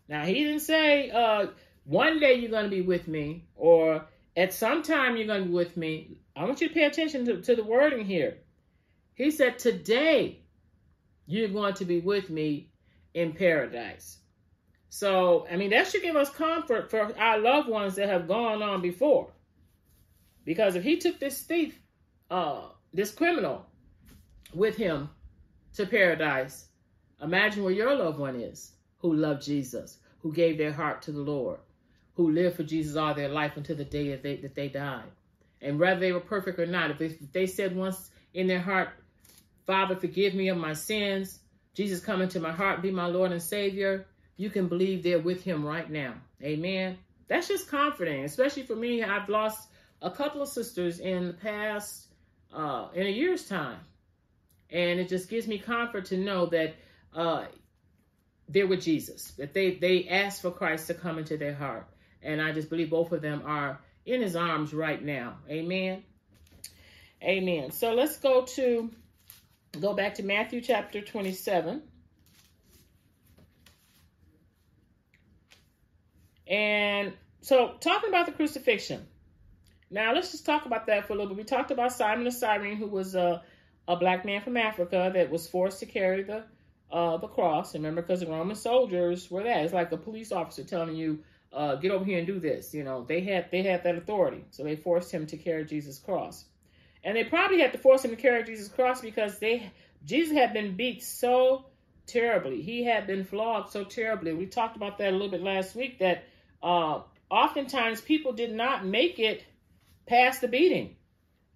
Now, 0.08 0.26
he 0.26 0.34
didn't 0.34 0.62
say, 0.62 1.12
uh, 1.12 1.48
one 1.84 2.20
day 2.20 2.36
you're 2.36 2.50
going 2.52 2.64
to 2.64 2.70
be 2.70 2.82
with 2.82 3.08
me, 3.08 3.46
or 3.56 4.06
at 4.36 4.54
some 4.54 4.82
time 4.82 5.18
you're 5.18 5.28
going 5.28 5.44
to 5.44 5.50
be 5.50 5.54
with 5.54 5.78
me. 5.78 6.18
I 6.36 6.46
want 6.46 6.62
you 6.62 6.70
to 6.70 6.74
pay 6.74 6.86
attention 6.86 7.26
to, 7.26 7.42
to 7.42 7.56
the 7.56 7.64
wording 7.64 8.06
here. 8.06 8.38
He 9.16 9.30
said, 9.32 9.60
today 9.60 10.40
you're 11.28 11.50
going 11.50 11.76
to 11.76 11.86
be 11.86 12.00
with 12.00 12.30
me 12.30 12.70
in 13.14 13.34
paradise. 13.34 14.18
So, 14.96 15.48
I 15.52 15.56
mean, 15.56 15.72
that 15.72 15.88
should 15.88 16.04
give 16.04 16.16
us 16.16 16.30
comfort 16.30 16.92
for 16.92 17.20
our 17.20 17.40
loved 17.40 17.68
ones 17.68 17.96
that 17.96 18.10
have 18.10 18.28
gone 18.28 18.62
on 18.62 18.80
before. 18.80 19.32
Because 20.46 20.76
if 20.76 20.84
he 20.84 20.98
took 20.98 21.20
this 21.20 21.42
thief, 21.42 21.76
uh, 22.30 22.68
this 22.94 23.12
criminal 23.12 23.66
with 24.54 24.78
him 24.78 25.10
to 25.74 25.88
paradise. 25.88 26.68
Imagine 27.24 27.64
where 27.64 27.74
your 27.74 27.96
loved 27.96 28.20
one 28.20 28.36
is 28.36 28.74
who 29.00 29.16
loved 29.16 29.42
Jesus, 29.42 29.98
who 30.22 30.32
gave 30.32 30.60
their 30.60 30.72
heart 30.72 31.02
to 31.02 31.12
the 31.12 31.22
Lord, 31.22 31.58
who 32.14 32.30
lived 32.30 32.58
for 32.58 32.64
Jesus 32.64 32.96
all 32.96 33.16
their 33.16 33.30
life 33.30 33.58
until 33.58 33.76
the 33.76 33.86
day 33.86 34.12
that 34.12 34.22
they, 34.22 34.36
that 34.36 34.54
they 34.54 34.70
died. 34.70 35.10
And 35.60 35.80
whether 35.80 36.00
they 36.00 36.12
were 36.12 36.20
perfect 36.20 36.60
or 36.60 36.68
not, 36.68 36.92
if 36.92 37.00
they, 37.00 37.06
if 37.06 37.32
they 37.32 37.48
said 37.48 37.76
once 37.76 38.12
in 38.36 38.46
their 38.46 38.62
heart, 38.62 38.90
Father, 39.66 39.96
forgive 39.96 40.36
me 40.36 40.50
of 40.50 40.58
my 40.58 40.74
sins, 40.74 41.40
Jesus, 41.74 42.00
come 42.00 42.22
into 42.22 42.40
my 42.40 42.52
heart, 42.52 42.84
be 42.84 42.92
my 42.92 43.08
Lord 43.08 43.32
and 43.32 43.42
Savior, 43.42 44.06
you 44.44 44.50
can 44.50 44.68
believe 44.68 45.04
they're 45.04 45.20
with 45.20 45.42
him 45.42 45.66
right 45.66 45.90
now. 45.90 46.16
Amen. 46.44 46.98
That's 47.30 47.48
just 47.48 47.70
comforting, 47.70 48.26
especially 48.26 48.64
for 48.64 48.76
me. 48.76 49.02
I've 49.02 49.30
lost 49.30 49.70
a 50.02 50.12
couple 50.12 50.42
of 50.42 50.50
sisters 50.50 51.00
in 51.00 51.28
the 51.28 51.34
past, 51.34 52.08
uh, 52.54 52.90
in 52.94 53.08
a 53.08 53.10
year's 53.10 53.48
time. 53.48 53.80
And 54.70 55.00
it 55.00 55.08
just 55.08 55.30
gives 55.30 55.48
me 55.48 55.60
comfort 55.60 56.06
to 56.08 56.18
know 56.18 56.48
that 56.48 56.76
uh, 57.16 57.46
they're 58.50 58.68
with 58.68 58.82
Jesus, 58.82 59.32
that 59.38 59.54
they, 59.54 59.76
they 59.76 60.10
asked 60.10 60.42
for 60.42 60.52
Christ 60.52 60.88
to 60.88 60.94
come 60.94 61.18
into 61.20 61.38
their 61.38 61.56
heart. 61.56 61.88
And 62.22 62.42
I 62.42 62.52
just 62.52 62.70
believe 62.70 62.90
both 62.90 63.14
of 63.14 63.22
them 63.22 63.44
are 63.46 63.80
in 64.06 64.22
his 64.22 64.36
arms 64.36 64.74
right 64.74 65.02
now. 65.02 65.38
Amen. 65.50 66.04
Amen. 67.24 67.72
So 67.72 67.94
let's 67.94 68.18
go 68.18 68.44
to, 68.58 68.92
go 69.80 69.94
back 69.94 70.16
to 70.16 70.24
Matthew 70.24 70.60
chapter 70.60 71.00
27. 71.00 71.82
And 76.48 77.14
so 77.42 77.76
talking 77.80 78.10
about 78.10 78.26
the 78.26 78.32
crucifixion. 78.32 79.06
Now 79.90 80.14
let's 80.14 80.32
just 80.32 80.46
talk 80.46 80.66
about 80.66 80.88
that 80.88 81.06
for 81.06 81.14
a 81.14 81.16
little 81.16 81.30
bit. 81.30 81.38
We 81.38 81.44
talked 81.44 81.72
about 81.72 81.94
Simon 81.94 82.26
the 82.26 82.32
Cyrene, 82.32 82.78
who 82.78 82.88
was 82.88 83.16
a 83.16 83.44
a 83.88 83.98
black 83.98 84.26
man 84.26 84.42
from 84.42 84.58
Africa 84.58 85.12
that 85.14 85.30
was 85.30 85.48
forced 85.48 85.80
to 85.80 85.86
carry 85.86 86.24
the 86.24 86.44
uh, 86.92 87.18
the 87.18 87.28
cross. 87.28 87.74
Remember, 87.74 88.02
because 88.02 88.22
the 88.22 88.28
Roman 88.28 88.56
soldiers 88.56 89.30
were 89.30 89.44
that. 89.44 89.64
It's 89.66 89.74
like 89.74 89.92
a 89.92 89.98
police 89.98 90.32
officer 90.32 90.64
telling 90.64 90.96
you, 90.96 91.20
uh, 91.52 91.76
"Get 91.76 91.92
over 91.92 92.06
here 92.06 92.20
and 92.20 92.28
do 92.28 92.40
this." 92.40 92.74
You 92.74 92.84
know, 92.84 93.04
they 93.04 93.22
had 93.22 93.52
they 93.52 93.64
had 93.64 93.84
that 93.84 93.96
authority, 93.96 94.46
so 94.52 94.64
they 94.64 94.76
forced 94.76 95.12
him 95.12 95.28
to 95.28 95.38
carry 95.38 95.66
Jesus' 95.66 96.00
cross, 96.00 96.46
and 97.04 97.16
they 97.16 97.24
probably 97.24 97.60
had 97.60 97.74
to 97.74 97.80
force 97.80 98.06
him 98.06 98.12
to 98.12 98.18
carry 98.18 98.44
Jesus' 98.44 98.70
cross 98.70 99.02
because 99.02 99.40
they 99.40 99.72
Jesus 100.06 100.36
had 100.36 100.54
been 100.54 100.76
beat 100.76 101.04
so 101.04 101.66
terribly. 102.06 102.62
He 102.62 102.84
had 102.84 103.08
been 103.08 103.24
flogged 103.24 103.72
so 103.72 103.84
terribly. 103.84 104.34
We 104.34 104.46
talked 104.46 104.76
about 104.76 104.98
that 105.00 105.10
a 105.10 105.12
little 105.12 105.30
bit 105.30 105.42
last 105.42 105.76
week. 105.76 106.00
That 106.00 106.26
uh, 106.64 107.02
oftentimes 107.30 108.02
people 108.02 108.34
did 108.34 108.54
not 108.54 108.86
make 108.86 109.20
it 109.20 109.44
past 110.08 110.42
the 110.42 110.48
beating 110.48 110.96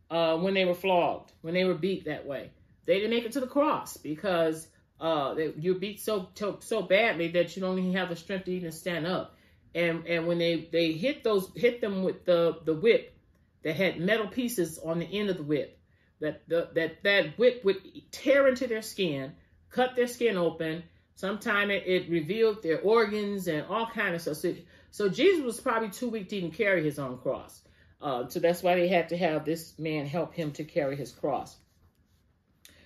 uh, 0.09 0.37
when 0.37 0.53
they 0.53 0.65
were 0.65 0.75
flogged, 0.75 1.31
when 1.41 1.53
they 1.53 1.65
were 1.65 1.73
beat 1.73 2.05
that 2.05 2.25
way. 2.25 2.51
They 2.85 2.95
didn't 2.95 3.11
make 3.11 3.25
it 3.25 3.33
to 3.33 3.39
the 3.39 3.47
cross 3.47 3.97
because 3.97 4.67
uh, 4.99 5.35
you're 5.57 5.75
beat 5.75 5.99
so, 5.99 6.29
so 6.35 6.57
so 6.59 6.81
badly 6.81 7.29
that 7.29 7.55
you 7.55 7.61
don't 7.61 7.77
even 7.77 7.93
have 7.93 8.09
the 8.09 8.15
strength 8.15 8.45
to 8.45 8.51
even 8.51 8.71
stand 8.71 9.05
up. 9.05 9.35
And 9.75 10.07
and 10.07 10.27
when 10.27 10.37
they 10.37 10.69
they 10.71 10.93
hit 10.93 11.23
those 11.23 11.51
hit 11.55 11.81
them 11.81 12.03
with 12.03 12.25
the 12.25 12.59
the 12.65 12.73
whip 12.73 13.15
that 13.63 13.75
had 13.75 13.99
metal 13.99 14.27
pieces 14.27 14.79
on 14.79 14.99
the 14.99 15.05
end 15.05 15.29
of 15.29 15.37
the 15.37 15.43
whip, 15.43 15.79
that 16.21 16.47
the, 16.47 16.69
that 16.75 17.03
that 17.03 17.37
whip 17.37 17.63
would 17.65 17.77
tear 18.11 18.47
into 18.47 18.67
their 18.67 18.81
skin, 18.81 19.33
cut 19.69 19.95
their 19.95 20.07
skin 20.07 20.37
open. 20.37 20.83
Sometimes 21.15 21.71
it, 21.71 21.83
it 21.85 22.09
revealed 22.09 22.63
their 22.63 22.79
organs 22.79 23.47
and 23.47 23.65
all 23.65 23.87
kind 23.87 24.15
of 24.15 24.21
stuff. 24.21 24.37
So, 24.37 24.53
so 24.91 25.09
Jesus 25.09 25.43
was 25.43 25.59
probably 25.59 25.89
too 25.89 26.09
weak 26.09 26.29
to 26.29 26.37
even 26.37 26.51
carry 26.51 26.83
his 26.83 26.99
own 26.99 27.17
cross. 27.17 27.61
Uh, 28.01 28.27
so 28.29 28.39
that's 28.39 28.61
why 28.61 28.75
they 28.75 28.87
had 28.87 29.09
to 29.09 29.17
have 29.17 29.45
this 29.45 29.77
man 29.79 30.05
help 30.05 30.33
him 30.33 30.51
to 30.51 30.63
carry 30.63 30.95
his 30.95 31.11
cross. 31.11 31.55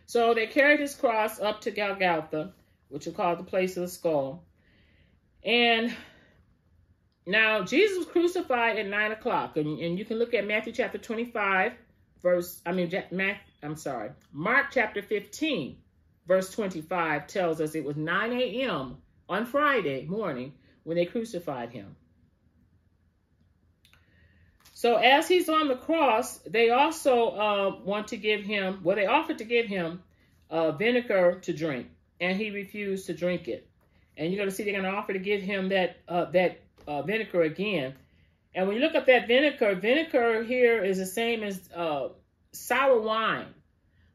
So 0.06 0.34
they 0.34 0.48
carried 0.48 0.80
his 0.80 0.96
cross 0.96 1.40
up 1.40 1.62
to 1.62 1.72
Golgotha, 1.72 2.54
which 2.90 3.08
is 3.08 3.16
called 3.16 3.40
the 3.40 3.44
place 3.44 3.78
of 3.78 3.84
the 3.84 3.90
skull. 3.90 4.44
And 5.44 5.96
now 7.26 7.64
Jesus 7.64 7.98
was 7.98 8.08
crucified 8.08 8.78
at 8.78 8.88
9 8.88 9.12
o'clock. 9.12 9.58
And, 9.58 9.80
and 9.80 9.98
you 9.98 10.06
can 10.06 10.18
look 10.18 10.34
at 10.34 10.46
Matthew 10.46 10.74
chapter 10.74 10.98
25, 10.98 11.74
verse, 12.22 12.62
I 12.66 12.72
mean, 12.72 12.92
Mac, 13.12 13.42
I'm 13.64 13.76
sorry, 13.76 14.12
Mark 14.32 14.68
chapter 14.72 15.02
15, 15.02 15.78
verse 16.28 16.52
25 16.52 17.28
tells 17.28 17.62
us 17.62 17.76
it 17.76 17.84
was 17.84 17.96
9 17.96 18.34
a.m. 18.34 18.98
on 19.30 19.46
Friday 19.46 20.06
morning 20.06 20.54
when 20.84 20.98
they 20.98 21.06
crucified 21.06 21.70
him. 21.72 21.96
So 24.74 24.96
as 24.96 25.28
he's 25.28 25.48
on 25.48 25.68
the 25.68 25.76
cross, 25.76 26.40
they 26.40 26.72
also 26.72 27.30
uh, 27.30 27.76
want 27.84 28.08
to 28.08 28.18
give 28.18 28.42
him, 28.42 28.80
well, 28.84 28.96
they 28.96 29.06
offered 29.06 29.38
to 29.38 29.44
give 29.44 29.68
him 29.68 30.02
uh, 30.50 30.72
vinegar 30.72 31.40
to 31.44 31.54
drink, 31.54 31.88
and 32.20 32.36
he 32.36 32.50
refused 32.50 33.06
to 33.06 33.14
drink 33.14 33.48
it. 33.48 33.70
And 34.18 34.32
you're 34.32 34.40
going 34.40 34.50
to 34.50 34.56
see 34.56 34.64
they're 34.64 34.74
going 34.74 34.92
to 34.92 34.98
offer 34.98 35.14
to 35.14 35.20
give 35.20 35.42
him 35.42 35.70
that 35.70 35.98
uh, 36.08 36.26
that 36.32 36.62
uh, 36.88 37.04
vinegar 37.04 37.44
again. 37.44 37.94
And 38.54 38.68
when 38.68 38.76
you 38.76 38.82
look 38.82 38.96
up 38.96 39.06
that 39.06 39.28
vinegar, 39.28 39.76
vinegar 39.76 40.44
here 40.44 40.84
is 40.84 40.98
the 40.98 41.06
same 41.06 41.44
as 41.44 41.62
uh, 41.76 42.10
sour 42.52 43.00
wine. 43.00 43.54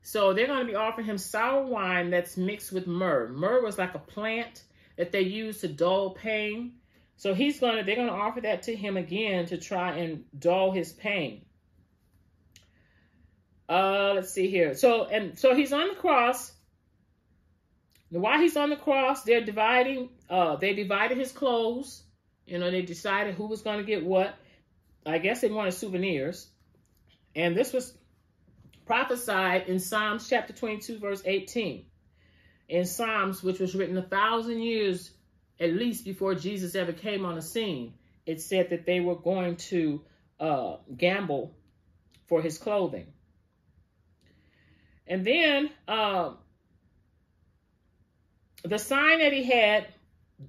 So 0.03 0.35
they're 0.35 0.47
going 0.47 0.67
to 0.67 0.73
be 0.73 0.75
offering 0.75 1.07
him 1.07 1.19
sour 1.19 1.65
wine 1.65 2.11
that's 2.11 2.37
mixed 2.37 2.73
with 2.73 2.87
myrrh. 2.87 3.29
Myrrh 3.29 3.63
was 3.63 3.79
like 3.79 3.95
a 3.95 3.99
plant 4.01 4.63
that 4.97 5.13
they 5.13 5.23
use 5.23 5.61
to 5.61 5.69
dull 5.69 6.11
pain. 6.11 6.73
So 7.17 7.35
he's 7.35 7.61
to, 7.61 7.83
they're 7.85 7.97
to 7.97 8.11
offer 8.11 8.43
that 8.43 8.65
to 8.65 8.77
him 8.77 8.97
again 8.97 9.47
to 9.47 9.59
try 9.59 9.97
and 9.97 10.25
dull 10.39 10.73
his 10.73 10.93
pain. 10.93 11.47
Uh, 13.69 14.13
let's 14.15 14.33
see 14.33 14.49
here. 14.49 14.75
So, 14.75 15.07
and 15.07 15.39
so 15.39 15.55
he's 15.55 15.73
on 15.73 15.89
the 15.89 15.95
cross. 15.95 16.53
While 18.11 18.39
he's 18.41 18.57
on 18.57 18.71
the 18.71 18.77
cross, 18.77 19.25
they're 19.25 19.45
dividing, 19.45 20.11
uh, 20.31 20.57
they 20.57 20.75
divided 20.75 21.19
his 21.19 21.33
clothes. 21.33 22.03
You 22.47 22.59
know, 22.59 22.71
they 22.71 22.83
decided 22.83 23.35
who 23.35 23.47
was 23.47 23.63
going 23.63 23.79
to 23.79 23.85
get 23.85 24.05
what. 24.05 24.35
I 25.05 25.19
guess 25.19 25.41
they 25.41 25.51
wanted 25.51 25.73
souvenirs. 25.73 26.49
And 27.35 27.57
this 27.57 27.73
was 27.73 27.97
prophesied 28.87 29.69
in 29.69 29.79
Psalms 29.79 30.29
chapter 30.29 30.53
22, 30.53 30.99
verse 30.99 31.23
18. 31.25 31.85
In 32.69 32.85
Psalms, 32.85 33.43
which 33.43 33.61
was 33.61 33.75
written 33.75 33.97
a 33.97 34.03
thousand 34.03 34.61
years 34.61 35.11
at 35.59 35.73
least 35.73 36.05
before 36.05 36.35
Jesus 36.35 36.75
ever 36.75 36.93
came 36.93 37.25
on 37.25 37.35
the 37.35 37.43
scene, 37.43 37.95
it 38.27 38.41
said 38.41 38.71
that 38.71 38.87
they 38.87 39.01
were 39.01 39.15
going 39.15 39.57
to 39.57 40.03
uh, 40.41 40.77
gamble 40.97 41.55
for 42.27 42.43
his 42.43 42.59
clothing. 42.59 43.07
And 45.07 45.25
then 45.25 45.71
uh, 45.87 46.33
the 48.65 48.79
sign 48.79 49.21
that 49.21 49.33
he 49.33 49.45
had, 49.45 49.87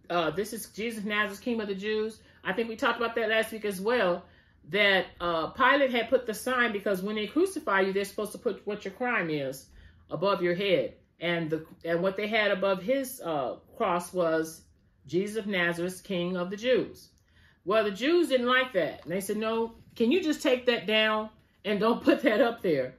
uh, 0.09 0.31
this 0.31 0.53
is 0.53 0.67
Jesus 0.67 1.03
Nazareth, 1.03 1.41
King 1.41 1.61
of 1.61 1.67
the 1.67 1.75
Jews. 1.75 2.19
I 2.43 2.53
think 2.53 2.67
we 2.67 2.75
talked 2.75 2.99
about 2.99 3.15
that 3.15 3.29
last 3.29 3.51
week 3.51 3.65
as 3.65 3.79
well. 3.79 4.23
That 4.69 5.05
uh, 5.21 5.47
Pilate 5.47 5.91
had 5.91 6.09
put 6.09 6.25
the 6.25 6.33
sign 6.33 6.73
because 6.73 7.01
when 7.01 7.15
they 7.15 7.27
crucify 7.27 7.81
you, 7.81 7.93
they're 7.93 8.03
supposed 8.03 8.33
to 8.33 8.37
put 8.37 8.65
what 8.65 8.83
your 8.83 8.93
crime 8.93 9.29
is 9.29 9.67
above 10.09 10.41
your 10.41 10.55
head, 10.55 10.95
and 11.19 11.49
the 11.49 11.65
and 11.83 12.01
what 12.01 12.17
they 12.17 12.27
had 12.27 12.51
above 12.51 12.81
his 12.81 13.21
uh, 13.21 13.55
cross 13.75 14.13
was 14.13 14.61
Jesus 15.05 15.37
of 15.37 15.47
Nazareth, 15.47 16.03
King 16.03 16.37
of 16.37 16.49
the 16.49 16.57
Jews. 16.57 17.09
Well, 17.65 17.83
the 17.83 17.91
Jews 17.91 18.29
didn't 18.29 18.47
like 18.47 18.73
that, 18.73 19.03
and 19.03 19.11
they 19.11 19.21
said, 19.21 19.37
"No, 19.37 19.75
can 19.95 20.11
you 20.11 20.21
just 20.21 20.41
take 20.41 20.67
that 20.67 20.87
down 20.87 21.29
and 21.65 21.79
don't 21.79 22.03
put 22.03 22.21
that 22.23 22.41
up 22.41 22.61
there? 22.61 22.95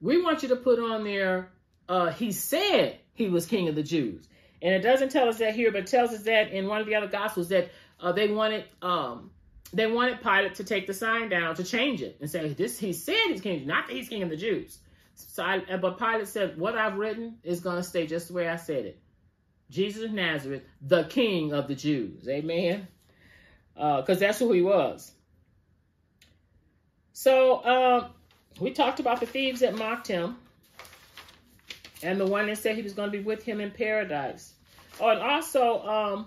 We 0.00 0.22
want 0.22 0.42
you 0.42 0.48
to 0.50 0.56
put 0.56 0.78
on 0.78 1.04
there, 1.04 1.50
uh, 1.88 2.10
he 2.10 2.32
said 2.32 2.98
he 3.14 3.28
was 3.28 3.46
king 3.46 3.68
of 3.68 3.74
the 3.74 3.82
Jews. 3.82 4.28
And 4.60 4.74
it 4.74 4.80
doesn't 4.80 5.10
tell 5.10 5.28
us 5.28 5.38
that 5.38 5.54
here, 5.54 5.72
but 5.72 5.86
tells 5.86 6.12
us 6.12 6.22
that 6.22 6.52
in 6.52 6.68
one 6.68 6.80
of 6.80 6.86
the 6.86 6.94
other 6.94 7.08
gospels 7.08 7.48
that 7.48 7.70
uh, 8.00 8.12
they 8.12 8.28
wanted 8.28 8.64
um, 8.80 9.30
they 9.72 9.86
wanted 9.86 10.20
Pilate 10.20 10.54
to 10.56 10.64
take 10.64 10.86
the 10.86 10.94
sign 10.94 11.28
down 11.28 11.54
to 11.56 11.64
change 11.64 12.02
it 12.02 12.18
and 12.20 12.30
say 12.30 12.52
this 12.52 12.78
he 12.78 12.92
said 12.92 13.16
he's 13.28 13.40
king, 13.40 13.66
not 13.66 13.86
that 13.86 13.96
he's 13.96 14.08
king 14.08 14.22
of 14.22 14.30
the 14.30 14.36
Jews. 14.36 14.78
So 15.14 15.42
I, 15.42 15.76
but 15.76 15.98
Pilate 15.98 16.28
said, 16.28 16.58
what 16.58 16.76
I've 16.76 16.96
written 16.96 17.38
is 17.42 17.60
going 17.60 17.76
to 17.76 17.82
stay 17.82 18.06
just 18.06 18.28
the 18.28 18.34
way 18.34 18.48
I 18.48 18.56
said 18.56 18.86
it. 18.86 19.00
Jesus 19.70 20.04
of 20.04 20.12
Nazareth, 20.12 20.62
the 20.80 21.04
King 21.04 21.52
of 21.52 21.68
the 21.68 21.74
Jews. 21.74 22.28
Amen. 22.28 22.86
Because 23.74 24.16
uh, 24.18 24.20
that's 24.20 24.38
who 24.38 24.52
he 24.52 24.62
was. 24.62 25.10
So, 27.14 27.56
uh, 27.56 28.08
we 28.60 28.72
talked 28.72 29.00
about 29.00 29.20
the 29.20 29.26
thieves 29.26 29.60
that 29.60 29.74
mocked 29.76 30.08
him 30.08 30.36
and 32.02 32.20
the 32.20 32.26
one 32.26 32.46
that 32.46 32.58
said 32.58 32.76
he 32.76 32.82
was 32.82 32.92
going 32.92 33.10
to 33.10 33.16
be 33.16 33.22
with 33.22 33.42
him 33.44 33.60
in 33.60 33.70
paradise. 33.70 34.52
Oh, 35.00 35.08
and 35.08 35.20
also, 35.20 35.80
um, 35.82 36.26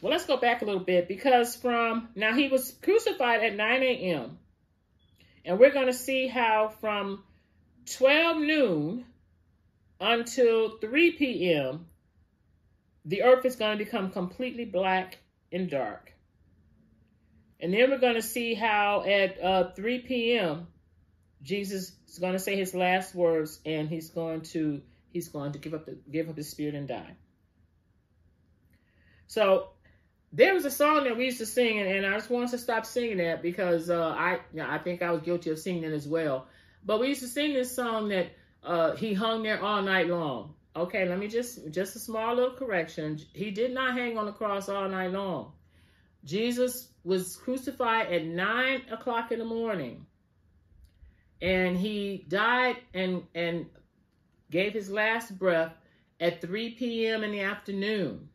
well, 0.00 0.12
let's 0.12 0.26
go 0.26 0.36
back 0.36 0.62
a 0.62 0.64
little 0.64 0.84
bit 0.84 1.08
because 1.08 1.56
from 1.56 2.08
now 2.14 2.34
he 2.34 2.48
was 2.48 2.76
crucified 2.82 3.42
at 3.42 3.56
9 3.56 3.82
a.m. 3.82 4.38
And 5.44 5.58
we're 5.58 5.72
going 5.72 5.86
to 5.86 5.92
see 5.92 6.26
how 6.26 6.68
from 6.80 7.22
12 7.96 8.38
noon 8.38 9.04
until 10.00 10.78
3 10.78 11.12
p.m 11.12 11.86
the 13.06 13.22
earth 13.22 13.44
is 13.44 13.56
going 13.56 13.78
to 13.78 13.84
become 13.84 14.10
completely 14.10 14.64
black 14.64 15.18
and 15.52 15.70
dark. 15.70 16.12
And 17.60 17.72
then 17.72 17.90
we're 17.90 17.98
going 17.98 18.16
to 18.16 18.22
see 18.22 18.54
how 18.54 19.04
at 19.04 19.40
uh, 19.42 19.70
3 19.70 20.00
p.m. 20.00 20.66
Jesus 21.42 21.92
is 22.08 22.18
going 22.18 22.32
to 22.32 22.38
say 22.38 22.56
his 22.56 22.74
last 22.74 23.14
words, 23.14 23.60
and 23.64 23.88
he's 23.88 24.10
going 24.10 24.42
to 24.42 24.82
he's 25.12 25.28
going 25.28 25.52
to 25.52 25.58
give 25.58 25.72
up 25.72 25.86
the 25.86 25.96
give 26.10 26.28
up 26.28 26.36
his 26.36 26.50
spirit 26.50 26.74
and 26.74 26.88
die. 26.88 27.16
So 29.28 29.68
there 30.32 30.54
was 30.54 30.64
a 30.64 30.70
song 30.70 31.04
that 31.04 31.16
we 31.16 31.26
used 31.26 31.38
to 31.38 31.46
sing, 31.46 31.78
and, 31.78 31.88
and 31.88 32.06
I 32.06 32.14
just 32.14 32.30
wanted 32.30 32.50
to 32.50 32.58
stop 32.58 32.84
singing 32.84 33.18
that 33.18 33.42
because 33.42 33.90
uh, 33.90 34.08
I 34.10 34.40
I 34.60 34.78
think 34.78 35.02
I 35.02 35.10
was 35.10 35.22
guilty 35.22 35.50
of 35.50 35.58
singing 35.58 35.84
it 35.84 35.92
as 35.92 36.06
well. 36.06 36.48
But 36.84 37.00
we 37.00 37.08
used 37.08 37.22
to 37.22 37.28
sing 37.28 37.52
this 37.52 37.74
song 37.74 38.08
that 38.10 38.32
uh, 38.62 38.94
he 38.96 39.14
hung 39.14 39.42
there 39.42 39.62
all 39.62 39.82
night 39.82 40.08
long. 40.08 40.54
Okay, 40.76 41.08
let 41.08 41.18
me 41.18 41.26
just, 41.26 41.70
just 41.70 41.96
a 41.96 41.98
small 41.98 42.34
little 42.34 42.54
correction. 42.54 43.18
He 43.32 43.50
did 43.50 43.72
not 43.72 43.94
hang 43.96 44.18
on 44.18 44.26
the 44.26 44.32
cross 44.32 44.68
all 44.68 44.88
night 44.88 45.10
long. 45.10 45.52
Jesus 46.24 46.88
was 47.02 47.36
crucified 47.36 48.12
at 48.12 48.24
9 48.24 48.82
o'clock 48.90 49.32
in 49.32 49.38
the 49.38 49.44
morning. 49.44 50.04
And 51.40 51.76
he 51.76 52.26
died 52.28 52.76
and, 52.92 53.22
and 53.34 53.66
gave 54.50 54.74
his 54.74 54.90
last 54.90 55.38
breath 55.38 55.72
at 56.20 56.42
3 56.42 56.70
p.m. 56.72 57.24
in 57.24 57.32
the 57.32 57.40
afternoon. 57.40 58.28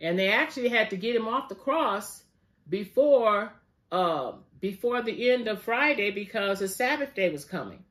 And 0.00 0.18
they 0.18 0.28
actually 0.28 0.68
had 0.68 0.90
to 0.90 0.96
get 0.96 1.16
him 1.16 1.26
off 1.26 1.48
the 1.48 1.54
cross 1.54 2.22
before 2.68 3.52
uh, 3.90 4.32
before 4.60 5.02
the 5.02 5.30
end 5.30 5.48
of 5.48 5.62
Friday 5.62 6.10
because 6.10 6.60
the 6.60 6.68
Sabbath 6.68 7.14
day 7.14 7.30
was 7.30 7.44
coming. 7.44 7.84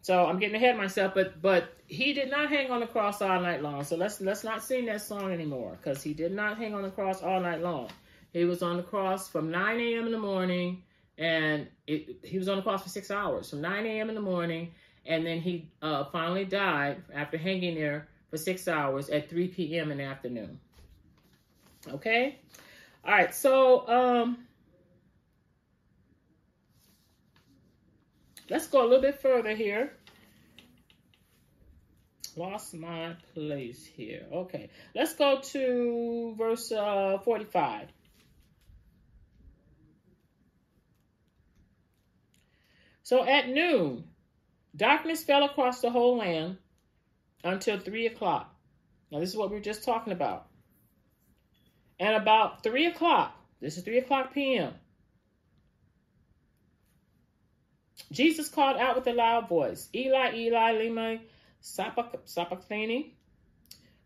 So 0.00 0.26
I'm 0.26 0.38
getting 0.38 0.56
ahead 0.56 0.74
of 0.74 0.80
myself, 0.80 1.14
but 1.14 1.40
but 1.40 1.72
he 1.86 2.12
did 2.12 2.30
not 2.30 2.50
hang 2.50 2.70
on 2.70 2.80
the 2.80 2.86
cross 2.86 3.22
all 3.22 3.40
night 3.40 3.62
long. 3.62 3.84
So 3.84 3.96
let's 3.96 4.20
let's 4.20 4.44
not 4.44 4.62
sing 4.62 4.86
that 4.86 5.00
song 5.00 5.32
anymore 5.32 5.78
because 5.80 6.02
he 6.02 6.12
did 6.12 6.32
not 6.32 6.58
hang 6.58 6.74
on 6.74 6.82
the 6.82 6.90
cross 6.90 7.22
all 7.22 7.40
night 7.40 7.62
long. 7.62 7.88
He 8.32 8.44
was 8.44 8.62
on 8.62 8.76
the 8.76 8.82
cross 8.82 9.28
from 9.28 9.50
9 9.50 9.80
a.m. 9.80 10.06
in 10.06 10.12
the 10.12 10.18
morning, 10.18 10.82
and 11.16 11.68
it, 11.86 12.18
he 12.24 12.36
was 12.36 12.48
on 12.48 12.56
the 12.56 12.62
cross 12.62 12.82
for 12.82 12.88
six 12.88 13.10
hours, 13.10 13.48
from 13.48 13.60
9 13.60 13.86
a.m. 13.86 14.08
in 14.08 14.16
the 14.16 14.20
morning, 14.20 14.72
and 15.06 15.24
then 15.24 15.40
he 15.40 15.70
uh, 15.80 16.04
finally 16.06 16.44
died 16.44 17.02
after 17.14 17.38
hanging 17.38 17.76
there 17.76 18.08
for 18.30 18.36
six 18.36 18.66
hours 18.66 19.08
at 19.08 19.30
3 19.30 19.48
p.m. 19.48 19.92
in 19.92 19.98
the 19.98 20.04
afternoon. 20.04 20.58
Okay, 21.88 22.38
all 23.04 23.12
right. 23.12 23.34
So 23.34 23.86
um, 23.88 24.46
Let's 28.50 28.66
go 28.66 28.82
a 28.82 28.86
little 28.86 29.00
bit 29.00 29.20
further 29.20 29.54
here. 29.54 29.92
Lost 32.36 32.74
my 32.74 33.14
place 33.32 33.86
here. 33.86 34.26
Okay, 34.30 34.68
let's 34.94 35.14
go 35.14 35.40
to 35.40 36.34
verse 36.36 36.70
uh, 36.72 37.18
45. 37.24 37.88
So 43.02 43.24
at 43.24 43.48
noon, 43.48 44.04
darkness 44.74 45.22
fell 45.22 45.44
across 45.44 45.80
the 45.80 45.90
whole 45.90 46.18
land 46.18 46.58
until 47.44 47.78
3 47.78 48.06
o'clock. 48.06 48.54
Now, 49.10 49.20
this 49.20 49.30
is 49.30 49.36
what 49.36 49.50
we 49.50 49.56
were 49.56 49.62
just 49.62 49.84
talking 49.84 50.12
about. 50.12 50.46
And 51.98 52.16
about 52.16 52.62
3 52.62 52.86
o'clock, 52.86 53.36
this 53.60 53.76
is 53.76 53.84
3 53.84 53.98
o'clock 53.98 54.34
p.m., 54.34 54.74
Jesus 58.10 58.48
called 58.48 58.76
out 58.76 58.96
with 58.96 59.06
a 59.06 59.12
loud 59.12 59.48
voice, 59.48 59.88
Eli, 59.94 60.34
Eli, 60.36 60.72
lema 60.74 61.20
sabachthani, 61.60 63.14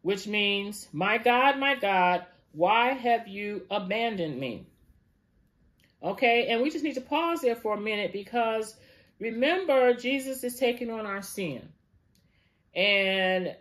which 0.03 0.27
means, 0.27 0.89
My 0.93 1.19
God, 1.19 1.59
my 1.59 1.75
God, 1.75 2.25
why 2.53 2.93
have 2.93 3.29
you 3.29 3.67
abandoned 3.71 4.39
me? 4.39 4.67
Okay, 6.03 6.47
and 6.49 6.63
we 6.63 6.71
just 6.71 6.85
need 6.85 6.95
to 6.95 7.01
pause 7.01 7.41
there 7.41 7.57
for 7.57 7.75
a 7.75 7.81
minute 7.81 8.13
because 8.13 8.75
remember, 9.19 9.95
Jesus 9.95 10.45
is 10.45 10.57
taking 10.57 10.91
on 10.91 11.07
our 11.07 11.23
sin. 11.23 11.69
And 12.75 13.57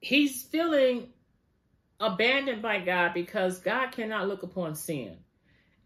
he's 0.00 0.42
feeling 0.44 1.08
abandoned 2.00 2.62
by 2.62 2.80
God 2.80 3.14
because 3.14 3.58
God 3.58 3.92
cannot 3.92 4.28
look 4.28 4.42
upon 4.42 4.74
sin. 4.74 5.16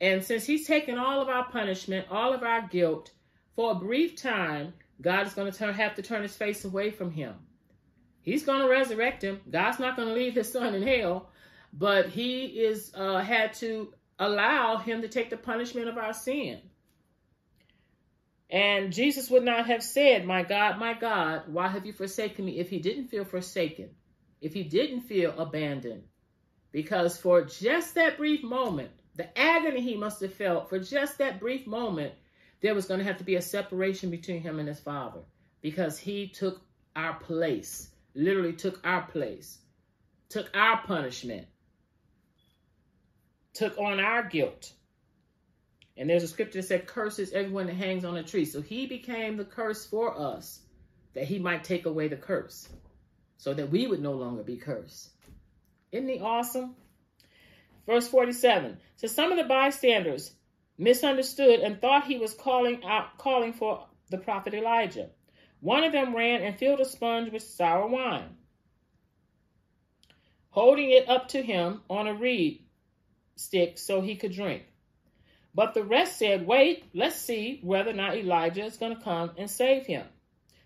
And 0.01 0.25
since 0.25 0.45
He's 0.45 0.67
taken 0.67 0.99
all 0.99 1.21
of 1.21 1.29
our 1.29 1.45
punishment, 1.51 2.07
all 2.11 2.33
of 2.33 2.43
our 2.43 2.67
guilt, 2.69 3.11
for 3.55 3.73
a 3.73 3.75
brief 3.75 4.17
time, 4.17 4.75
God 5.01 5.27
is 5.27 5.35
going 5.35 5.51
to 5.51 5.59
turn, 5.59 5.75
have 5.75 5.97
to 5.97 6.03
turn 6.03 6.23
His 6.23 6.37
face 6.37 6.65
away 6.65 6.91
from 6.91 7.11
Him. 7.11 7.35
He's 8.23 8.45
going 8.45 8.61
to 8.61 8.69
resurrect 8.69 9.23
Him. 9.23 9.41
God's 9.51 9.79
not 9.81 9.97
going 9.97 10.09
to 10.09 10.15
leave 10.15 10.35
His 10.35 10.53
Son 10.53 10.75
in 10.75 10.87
hell, 10.87 11.31
but 11.73 12.09
He 12.09 12.47
is 12.47 12.93
uh, 12.95 13.19
had 13.19 13.55
to 13.55 13.93
allow 14.19 14.77
Him 14.77 15.03
to 15.03 15.09
take 15.09 15.31
the 15.31 15.37
punishment 15.37 15.89
of 15.89 15.99
our 15.99 16.13
sin. 16.13 16.61
And 18.51 18.93
Jesus 18.93 19.31
would 19.31 19.45
not 19.45 19.67
have 19.67 19.83
said, 19.83 20.25
My 20.25 20.43
God, 20.43 20.79
my 20.79 20.95
God, 20.95 21.43
why 21.49 21.69
have 21.69 21.85
you 21.85 21.93
forsaken 21.93 22.45
me? 22.45 22.59
if 22.59 22.71
he 22.71 22.79
didn't 22.79 23.09
feel 23.09 23.25
forsaken, 23.25 23.91
if 24.41 24.55
he 24.55 24.63
didn't 24.63 25.03
feel 25.03 25.35
abandoned. 25.39 26.03
Because 26.73 27.19
for 27.19 27.43
just 27.43 27.95
that 27.95 28.19
brief 28.19 28.43
moment, 28.43 28.91
the 29.17 29.37
agony 29.39 29.81
he 29.81 29.97
must 29.97 30.21
have 30.21 30.35
felt, 30.35 30.69
for 30.69 30.79
just 30.79 31.19
that 31.19 31.41
brief 31.41 31.67
moment, 31.67 32.13
there 32.61 32.75
was 32.75 32.87
going 32.87 32.99
to 32.99 33.07
have 33.07 33.19
to 33.19 33.25
be 33.25 33.37
a 33.37 33.43
separation 33.43 34.11
between 34.11 34.41
him 34.41 34.59
and 34.59 34.69
his 34.69 34.81
father. 34.81 35.21
Because 35.61 35.99
he 35.99 36.29
took 36.29 36.61
our 36.95 37.15
place, 37.15 37.91
literally 38.15 38.53
took 38.53 38.81
our 38.85 39.03
place, 39.03 39.59
took 40.29 40.51
our 40.55 40.83
punishment, 40.83 41.47
took 43.55 43.77
on 43.79 43.99
our 43.99 44.23
guilt. 44.23 44.73
And 45.97 46.09
there's 46.09 46.23
a 46.23 46.29
scripture 46.29 46.61
that 46.61 46.69
said, 46.69 46.87
curses 46.87 47.33
everyone 47.33 47.67
that 47.67 47.75
hangs 47.75 48.05
on 48.05 48.17
a 48.17 48.23
tree. 48.23 48.45
So 48.45 48.61
he 48.61 48.87
became 48.87 49.37
the 49.37 49.45
curse 49.45 49.85
for 49.85 50.17
us 50.17 50.61
that 51.15 51.25
he 51.25 51.41
might 51.41 51.65
take 51.65 51.87
away 51.87 52.07
the 52.07 52.17
curse 52.17 52.69
so 53.39 53.55
that 53.55 53.71
we 53.71 53.87
would 53.87 54.03
no 54.03 54.13
longer 54.13 54.43
be 54.43 54.57
cursed. 54.57 55.11
Isn't 55.93 56.09
he 56.09 56.21
awesome? 56.21 56.75
Verse 57.87 58.07
47. 58.07 58.77
So 58.97 59.07
some 59.07 59.33
of 59.33 59.39
the 59.39 59.45
bystanders 59.45 60.33
misunderstood 60.77 61.61
and 61.61 61.81
thought 61.81 62.05
he 62.05 62.19
was 62.19 62.35
calling 62.35 62.85
out 62.85 63.17
calling 63.17 63.55
for 63.55 63.87
the 64.11 64.19
prophet 64.19 64.55
Elijah. 64.55 65.09
One 65.61 65.85
of 65.85 65.93
them 65.93 66.15
ran 66.15 66.43
and 66.43 66.59
filled 66.59 66.81
a 66.81 66.85
sponge 66.85 67.33
with 67.33 67.43
sour 67.43 67.89
wine, 67.89 68.37
holding 70.51 70.91
it 70.91 71.09
up 71.09 71.29
to 71.29 71.43
him 71.43 71.81
on 71.89 72.07
a 72.07 72.15
reed 72.15 72.65
stick 73.37 73.79
so 73.79 74.01
he 74.01 74.17
could 74.17 74.33
drink. 74.33 74.65
But 75.55 75.75
the 75.75 75.83
rest 75.83 76.19
said, 76.19 76.47
Wait, 76.47 76.85
let's 76.95 77.17
see 77.17 77.61
whether 77.63 77.91
or 77.91 77.95
not 77.95 78.17
Elijah 78.17 78.65
is 78.65 78.77
going 78.77 78.97
to 78.97 79.03
come 79.03 79.33
and 79.37 79.51
save 79.51 79.87
him. 79.87 80.07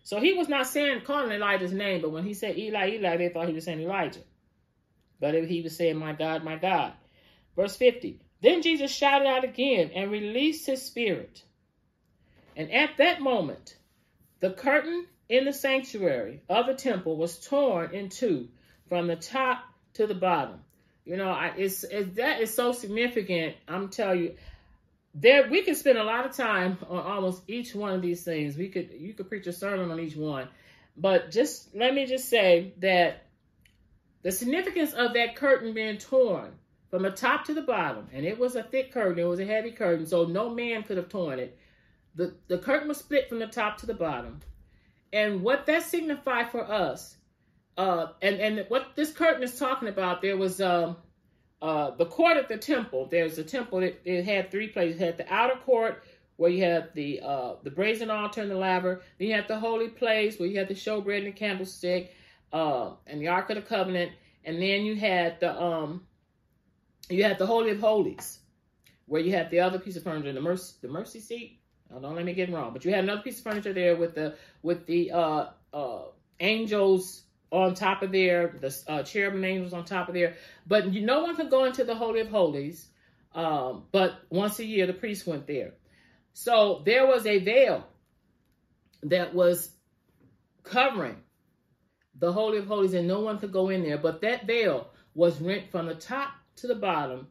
So 0.05 0.21
he 0.21 0.33
was 0.33 0.49
not 0.49 0.67
saying, 0.67 1.03
calling 1.03 1.31
Elijah's 1.31 1.73
name, 1.73 2.03
but 2.03 2.11
when 2.11 2.25
he 2.25 2.35
said 2.35 2.59
Eli, 2.59 2.93
Eli, 2.95 3.17
they 3.17 3.29
thought 3.29 3.49
he 3.49 3.55
was 3.55 3.65
saying 3.65 3.81
Elijah. 3.81 4.21
But 5.21 5.35
he 5.45 5.63
was 5.63 5.77
saying, 5.77 5.97
My 5.97 6.13
God, 6.13 6.43
my 6.43 6.57
God. 6.57 6.93
Verse 7.55 7.77
50 7.77 8.21
Then 8.41 8.63
Jesus 8.63 8.91
shouted 8.91 9.27
out 9.27 9.45
again 9.45 9.93
and 9.95 10.11
released 10.11 10.67
his 10.67 10.83
spirit. 10.83 11.43
And 12.57 12.73
at 12.73 12.97
that 12.99 13.21
moment, 13.21 13.77
the 14.41 14.51
curtain 14.51 15.07
in 15.29 15.45
the 15.45 15.53
sanctuary 15.53 16.43
of 16.49 16.67
the 16.67 16.75
temple 16.75 17.17
was 17.17 17.39
torn 17.39 17.95
in 17.95 18.09
two 18.09 18.49
from 18.89 19.07
the 19.07 19.17
top 19.17 19.65
to 19.95 20.07
the 20.07 20.15
bottom. 20.15 20.61
You 21.05 21.17
know, 21.17 21.31
I, 21.31 21.53
it's, 21.57 21.85
it's 21.85 22.17
that 22.17 22.41
is 22.41 22.55
so 22.55 22.73
significant. 22.73 23.57
I'm 23.67 23.89
telling 23.89 24.21
you, 24.21 24.35
there 25.15 25.49
we 25.49 25.63
could 25.63 25.77
spend 25.77 25.99
a 25.99 26.05
lot 26.05 26.27
of 26.27 26.35
time 26.35 26.79
on 26.89 26.99
almost 27.01 27.43
each 27.49 27.75
one 27.75 27.93
of 27.93 28.03
these 28.03 28.25
things. 28.25 28.57
We 28.57 28.69
could 28.69 28.91
you 28.93 29.13
could 29.15 29.29
preach 29.29 29.47
a 29.47 29.53
sermon 29.53 29.91
on 29.91 30.01
each 30.01 30.17
one. 30.17 30.49
But 30.97 31.31
just 31.31 31.75
let 31.75 31.95
me 31.95 32.07
just 32.07 32.29
say 32.29 32.73
that 32.79 33.27
the 34.23 34.33
significance 34.33 34.93
of 34.93 35.15
that 35.15 35.37
curtain 35.37 35.75
being 35.75 35.99
torn 35.99 36.53
from 36.91 37.03
the 37.03 37.11
top 37.11 37.45
to 37.47 37.55
the 37.55 37.63
bottom, 37.63 38.09
and 38.13 38.27
it 38.27 38.39
was 38.39 38.55
a 38.55 38.63
thick 38.63 38.93
curtain, 38.93 39.19
it 39.19 39.27
was 39.27 39.41
a 39.41 39.47
heavy 39.47 39.73
curtain, 39.73 40.07
so 40.07 40.25
no 40.25 40.51
man 40.51 40.83
could 40.83 40.99
have 40.99 41.09
torn 41.09 41.39
it. 41.39 41.59
The 42.15 42.35
the 42.49 42.59
curtain 42.59 42.89
was 42.89 42.99
split 42.99 43.29
from 43.29 43.39
the 43.39 43.47
top 43.47 43.79
to 43.79 43.87
the 43.87 43.95
bottom. 43.95 44.41
And 45.13 45.43
what 45.43 45.67
that 45.67 45.83
signified 45.83 46.51
for 46.51 46.65
us, 46.65 47.17
uh, 47.77 48.09
and, 48.23 48.41
and 48.41 48.67
what 48.69 48.97
this 48.97 49.13
curtain 49.13 49.43
is 49.43 49.59
talking 49.59 49.89
about, 49.89 50.23
there 50.23 50.39
was 50.39 50.61
um 50.61 50.97
uh, 51.63 51.95
the 51.95 52.07
court 52.07 52.37
at 52.37 52.49
the 52.49 52.59
temple, 52.59 53.07
there's 53.09 53.39
a 53.39 53.45
temple 53.45 53.81
that 53.81 54.01
it 54.05 54.25
had 54.25 54.51
three 54.51 54.67
places. 54.67 55.01
It 55.01 55.05
had 55.05 55.17
the 55.17 55.33
outer 55.33 55.55
court 55.65 56.03
where 56.37 56.51
you 56.51 56.65
had 56.65 56.93
the 56.95 57.21
uh, 57.23 57.55
the 57.63 57.71
brazen 57.71 58.11
altar 58.11 58.43
and 58.43 58.51
the 58.51 58.57
laver. 58.57 59.01
Then 59.19 59.29
you 59.29 59.35
had 59.35 59.47
the 59.47 59.61
holy 59.61 59.89
place 59.89 60.41
where 60.41 60.49
you 60.49 60.59
had 60.59 60.67
the 60.67 60.75
showbread 60.75 61.19
and 61.19 61.29
the 61.29 61.33
candlestick 61.33 62.15
uh, 62.53 62.95
and 63.07 63.21
the 63.21 63.29
ark 63.29 63.49
of 63.51 63.57
the 63.57 63.63
covenant. 63.63 64.11
And 64.45 64.61
then 64.61 64.85
you 64.85 64.97
had 64.97 65.39
the 65.39 65.59
um 65.63 66.05
you 67.09 67.23
had 67.23 67.39
the 67.39 67.47
holy 67.47 67.71
of 67.71 67.79
holies 67.79 68.41
where 69.07 69.21
you 69.21 69.31
had 69.31 69.49
the 69.51 69.61
other 69.61 69.79
piece 69.79 69.95
of 69.95 70.03
furniture, 70.03 70.33
the 70.33 70.41
mercy 70.41 70.75
the 70.83 70.89
mercy 70.89 71.21
seat. 71.21 71.61
Oh, 71.95 72.01
don't 72.01 72.17
let 72.17 72.25
me 72.25 72.33
get 72.33 72.51
wrong, 72.51 72.73
but 72.73 72.85
you 72.85 72.91
had 72.93 73.05
another 73.05 73.23
piece 73.23 73.39
of 73.39 73.45
furniture 73.45 73.73
there 73.73 73.95
with 73.95 74.17
the 74.17 74.35
with 74.63 74.85
the 74.87 75.13
uh, 75.13 75.47
uh, 75.73 76.03
angels 76.41 77.23
on 77.53 77.75
top 77.75 78.03
of 78.03 78.11
there, 78.11 78.57
the 78.61 78.75
uh, 78.89 79.03
cherubim 79.03 79.45
angels 79.45 79.75
on 79.75 79.85
top 79.85 80.09
of 80.09 80.15
there. 80.15 80.37
But 80.67 80.93
you, 80.93 81.03
no 81.03 81.23
one 81.23 81.37
could 81.37 81.51
go 81.51 81.65
into 81.65 81.85
the 81.85 81.95
Holy 81.95 82.21
of 82.21 82.29
Holies. 82.29 82.89
Um, 83.35 83.85
but 83.93 84.15
once 84.31 84.59
a 84.59 84.65
year, 84.65 84.87
the 84.87 84.95
priest 84.95 85.27
went 85.27 85.47
there. 85.47 85.75
So 86.33 86.83
there 86.85 87.07
was 87.07 87.27
a 87.27 87.39
veil 87.39 87.87
that 89.03 89.35
was 89.35 89.71
covering 90.63 91.17
the 92.19 92.33
Holy 92.33 92.59
of 92.59 92.67
Holies, 92.67 92.95
and 92.95 93.07
no 93.07 93.21
one 93.21 93.39
could 93.39 93.53
go 93.53 93.69
in 93.69 93.83
there. 93.83 93.99
But 93.99 94.23
that 94.23 94.47
veil 94.47 94.89
was 95.15 95.41
rent 95.41 95.71
from 95.71 95.87
the 95.87 95.95
top 95.95 96.31
to 96.57 96.67
the 96.67 96.75
bottom, 96.75 97.27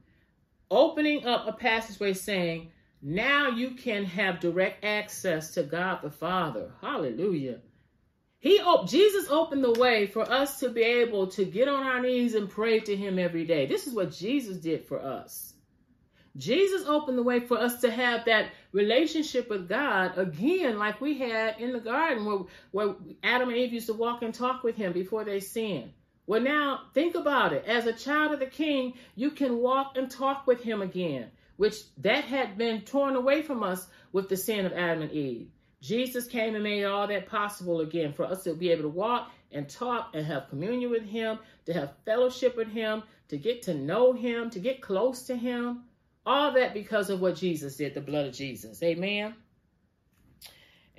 opening 0.69 1.25
up 1.25 1.47
a 1.47 1.53
passageway 1.53 2.13
saying, 2.13 2.71
Now 3.01 3.49
you 3.49 3.71
can 3.71 4.05
have 4.05 4.39
direct 4.39 4.85
access 4.85 5.51
to 5.55 5.63
God 5.63 5.99
the 6.03 6.11
Father. 6.11 6.71
Hallelujah. 6.81 7.59
He 8.41 8.59
Jesus 8.87 9.29
opened 9.29 9.63
the 9.63 9.79
way 9.79 10.07
for 10.07 10.23
us 10.23 10.59
to 10.61 10.69
be 10.69 10.81
able 10.81 11.27
to 11.27 11.45
get 11.45 11.67
on 11.67 11.83
our 11.83 12.01
knees 12.01 12.33
and 12.33 12.49
pray 12.49 12.79
to 12.79 12.95
him 12.95 13.19
every 13.19 13.45
day. 13.45 13.67
This 13.67 13.85
is 13.85 13.93
what 13.93 14.11
Jesus 14.11 14.57
did 14.57 14.83
for 14.83 14.99
us. 14.99 15.53
Jesus 16.35 16.87
opened 16.87 17.19
the 17.19 17.23
way 17.23 17.39
for 17.39 17.59
us 17.59 17.81
to 17.81 17.91
have 17.91 18.25
that 18.25 18.51
relationship 18.71 19.47
with 19.47 19.69
God 19.69 20.17
again, 20.17 20.79
like 20.79 20.99
we 20.99 21.19
had 21.19 21.59
in 21.59 21.71
the 21.71 21.79
garden 21.79 22.25
where, 22.25 22.39
where 22.71 22.95
Adam 23.21 23.49
and 23.49 23.57
Eve 23.59 23.73
used 23.73 23.87
to 23.87 23.93
walk 23.93 24.23
and 24.23 24.33
talk 24.33 24.63
with 24.63 24.75
him 24.75 24.91
before 24.91 25.23
they 25.23 25.39
sinned. 25.39 25.91
Well, 26.25 26.41
now 26.41 26.87
think 26.95 27.13
about 27.13 27.53
it. 27.53 27.65
As 27.65 27.85
a 27.85 27.93
child 27.93 28.31
of 28.31 28.39
the 28.39 28.47
king, 28.47 28.93
you 29.15 29.29
can 29.29 29.59
walk 29.59 29.97
and 29.97 30.09
talk 30.09 30.47
with 30.47 30.63
him 30.63 30.81
again, 30.81 31.29
which 31.57 31.75
that 31.97 32.23
had 32.23 32.57
been 32.57 32.81
torn 32.81 33.15
away 33.15 33.43
from 33.43 33.61
us 33.61 33.85
with 34.11 34.29
the 34.29 34.37
sin 34.37 34.65
of 34.65 34.73
Adam 34.73 35.03
and 35.03 35.11
Eve. 35.11 35.51
Jesus 35.81 36.27
came 36.27 36.53
and 36.53 36.63
made 36.63 36.85
all 36.85 37.07
that 37.07 37.27
possible 37.27 37.81
again 37.81 38.13
for 38.13 38.25
us 38.25 38.43
to 38.43 38.53
be 38.53 38.69
able 38.71 38.83
to 38.83 38.89
walk 38.89 39.31
and 39.51 39.67
talk 39.67 40.11
and 40.13 40.25
have 40.25 40.49
communion 40.49 40.91
with 40.91 41.03
him, 41.03 41.39
to 41.65 41.73
have 41.73 41.93
fellowship 42.05 42.55
with 42.55 42.67
him, 42.67 43.03
to 43.29 43.37
get 43.37 43.63
to 43.63 43.73
know 43.73 44.13
him, 44.13 44.49
to 44.51 44.59
get 44.59 44.81
close 44.81 45.23
to 45.23 45.35
him. 45.35 45.83
All 46.25 46.53
that 46.53 46.75
because 46.75 47.09
of 47.09 47.19
what 47.19 47.35
Jesus 47.35 47.77
did, 47.77 47.95
the 47.95 48.01
blood 48.01 48.27
of 48.27 48.33
Jesus. 48.33 48.81
Amen. 48.83 49.33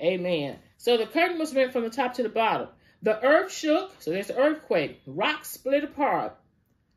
Amen. 0.00 0.58
So 0.78 0.96
the 0.96 1.06
curtain 1.06 1.38
was 1.38 1.54
rent 1.54 1.72
from 1.72 1.84
the 1.84 1.90
top 1.90 2.14
to 2.14 2.24
the 2.24 2.28
bottom. 2.28 2.68
The 3.02 3.22
earth 3.24 3.52
shook, 3.52 3.92
so 4.00 4.10
there's 4.10 4.30
an 4.30 4.36
earthquake. 4.36 5.00
Rocks 5.06 5.50
split 5.50 5.84
apart. 5.84 6.36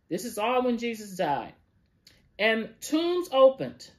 This 0.09 0.25
is 0.25 0.39
all 0.39 0.63
when 0.63 0.79
Jesus 0.79 1.17
died. 1.17 1.53
And 2.37 2.69
tombs 2.81 3.29
opened, 3.31 3.89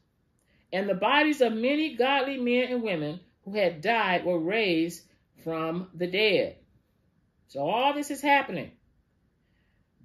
and 0.72 0.88
the 0.88 0.94
bodies 0.94 1.40
of 1.40 1.52
many 1.52 1.94
godly 1.94 2.36
men 2.36 2.72
and 2.72 2.82
women 2.82 3.20
who 3.46 3.52
had 3.52 3.80
died 3.80 4.24
were 4.24 4.38
raised 4.38 5.02
from 5.44 5.88
the 5.94 6.08
dead. 6.08 6.56
So 7.48 7.60
all 7.60 7.94
this 7.94 8.10
is 8.10 8.20
happening. 8.20 8.72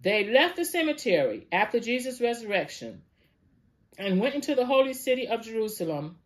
They 0.02 0.30
left 0.30 0.56
the 0.56 0.66
cemetery 0.66 1.48
after 1.52 1.80
Jesus' 1.80 2.22
resurrection 2.22 3.02
and 3.98 4.22
went 4.22 4.36
into 4.36 4.56
the 4.56 4.66
holy 4.66 4.94
city 4.94 5.28
of 5.28 5.42
Jerusalem 5.44 6.18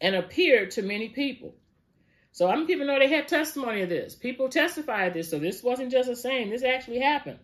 and 0.00 0.14
appeared 0.14 0.72
to 0.72 0.82
many 0.82 1.08
people. 1.08 1.54
So 2.32 2.48
I'm 2.48 2.66
people 2.66 2.86
know 2.86 2.98
they 2.98 3.08
had 3.08 3.26
testimony 3.26 3.82
of 3.82 3.88
this. 3.88 4.14
People 4.14 4.48
testified 4.48 5.14
this, 5.14 5.30
so 5.30 5.40
this 5.40 5.62
wasn't 5.62 5.90
just 5.90 6.08
a 6.08 6.14
saying, 6.14 6.50
this 6.50 6.62
actually 6.62 7.00
happened. 7.00 7.40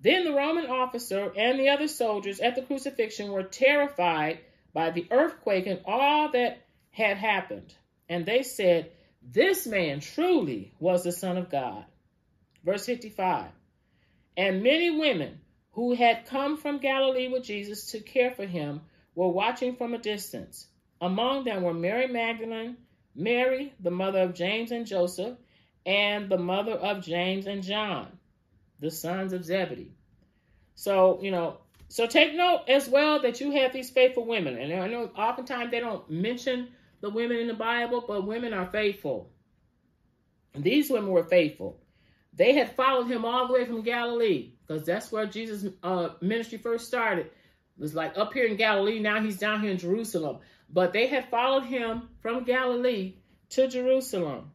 Then 0.00 0.24
the 0.24 0.32
Roman 0.32 0.66
officer 0.66 1.32
and 1.36 1.58
the 1.58 1.68
other 1.68 1.88
soldiers 1.88 2.40
at 2.40 2.54
the 2.54 2.62
crucifixion 2.62 3.30
were 3.30 3.42
terrified 3.42 4.40
by 4.72 4.90
the 4.90 5.06
earthquake 5.10 5.66
and 5.66 5.80
all 5.84 6.30
that 6.32 6.62
had 6.98 7.18
happened. 7.18 7.74
And 8.10 8.26
they 8.26 8.44
said, 8.44 8.92
This 9.22 9.66
man 9.66 10.00
truly 10.00 10.74
was 10.80 11.04
the 11.04 11.12
Son 11.12 11.38
of 11.38 11.50
God. 11.50 11.86
Verse 12.64 12.86
55 12.86 13.50
And 14.36 14.64
many 14.64 14.90
women 14.90 15.40
who 15.72 15.94
had 15.94 16.26
come 16.26 16.58
from 16.58 16.80
Galilee 16.80 17.28
with 17.28 17.44
Jesus 17.44 17.92
to 17.92 18.00
care 18.00 18.32
for 18.32 18.46
him 18.46 18.82
were 19.16 19.30
watching 19.30 19.76
from 19.76 19.94
a 19.94 19.98
distance. 19.98 20.66
Among 21.00 21.44
them 21.44 21.64
were 21.64 21.74
Mary 21.74 22.08
Magdalene, 22.08 22.78
Mary, 23.16 23.74
the 23.80 23.92
mother 23.92 24.20
of 24.20 24.34
James 24.34 24.72
and 24.72 24.86
Joseph, 24.86 25.38
and 25.86 26.30
the 26.30 26.38
mother 26.38 26.74
of 26.74 27.04
James 27.04 27.46
and 27.46 27.62
John. 27.64 28.08
the 28.80 28.90
sons 28.90 29.32
of 29.34 29.44
Zebedee. 29.44 29.92
So, 30.76 31.20
you 31.22 31.32
know, 31.32 31.58
so 31.88 32.06
take 32.06 32.34
note 32.34 32.64
as 32.68 32.88
well 32.88 33.22
that 33.22 33.40
you 33.40 33.52
have 33.52 33.72
these 33.72 33.90
faithful 33.90 34.26
women. 34.26 34.58
And 34.58 34.74
I 34.82 34.88
know 34.88 35.10
oftentimes 35.16 35.72
they 35.72 35.80
don't 35.80 36.08
mention 36.10 36.68
the 37.00 37.10
women 37.10 37.38
in 37.38 37.46
the 37.46 37.54
Bible, 37.54 38.04
but 38.06 38.26
women 38.26 38.52
are 38.52 38.66
faithful. 38.66 39.30
And 40.54 40.64
these 40.64 40.90
women 40.90 41.10
were 41.10 41.24
faithful. 41.24 41.80
They 42.34 42.54
had 42.54 42.76
followed 42.76 43.08
him 43.08 43.24
all 43.24 43.46
the 43.46 43.52
way 43.52 43.64
from 43.64 43.82
Galilee 43.82 44.52
because 44.66 44.84
that's 44.84 45.10
where 45.10 45.26
Jesus' 45.26 45.72
uh, 45.82 46.10
ministry 46.20 46.58
first 46.58 46.86
started. 46.86 47.26
It 47.26 47.32
was 47.80 47.94
like 47.94 48.16
up 48.16 48.32
here 48.32 48.46
in 48.46 48.56
Galilee. 48.56 49.00
Now 49.00 49.20
he's 49.20 49.38
down 49.38 49.60
here 49.60 49.70
in 49.70 49.78
Jerusalem. 49.78 50.38
But 50.70 50.92
they 50.92 51.06
had 51.06 51.30
followed 51.30 51.64
him 51.64 52.08
from 52.20 52.44
Galilee 52.44 53.14
to 53.50 53.68
Jerusalem. 53.68 54.52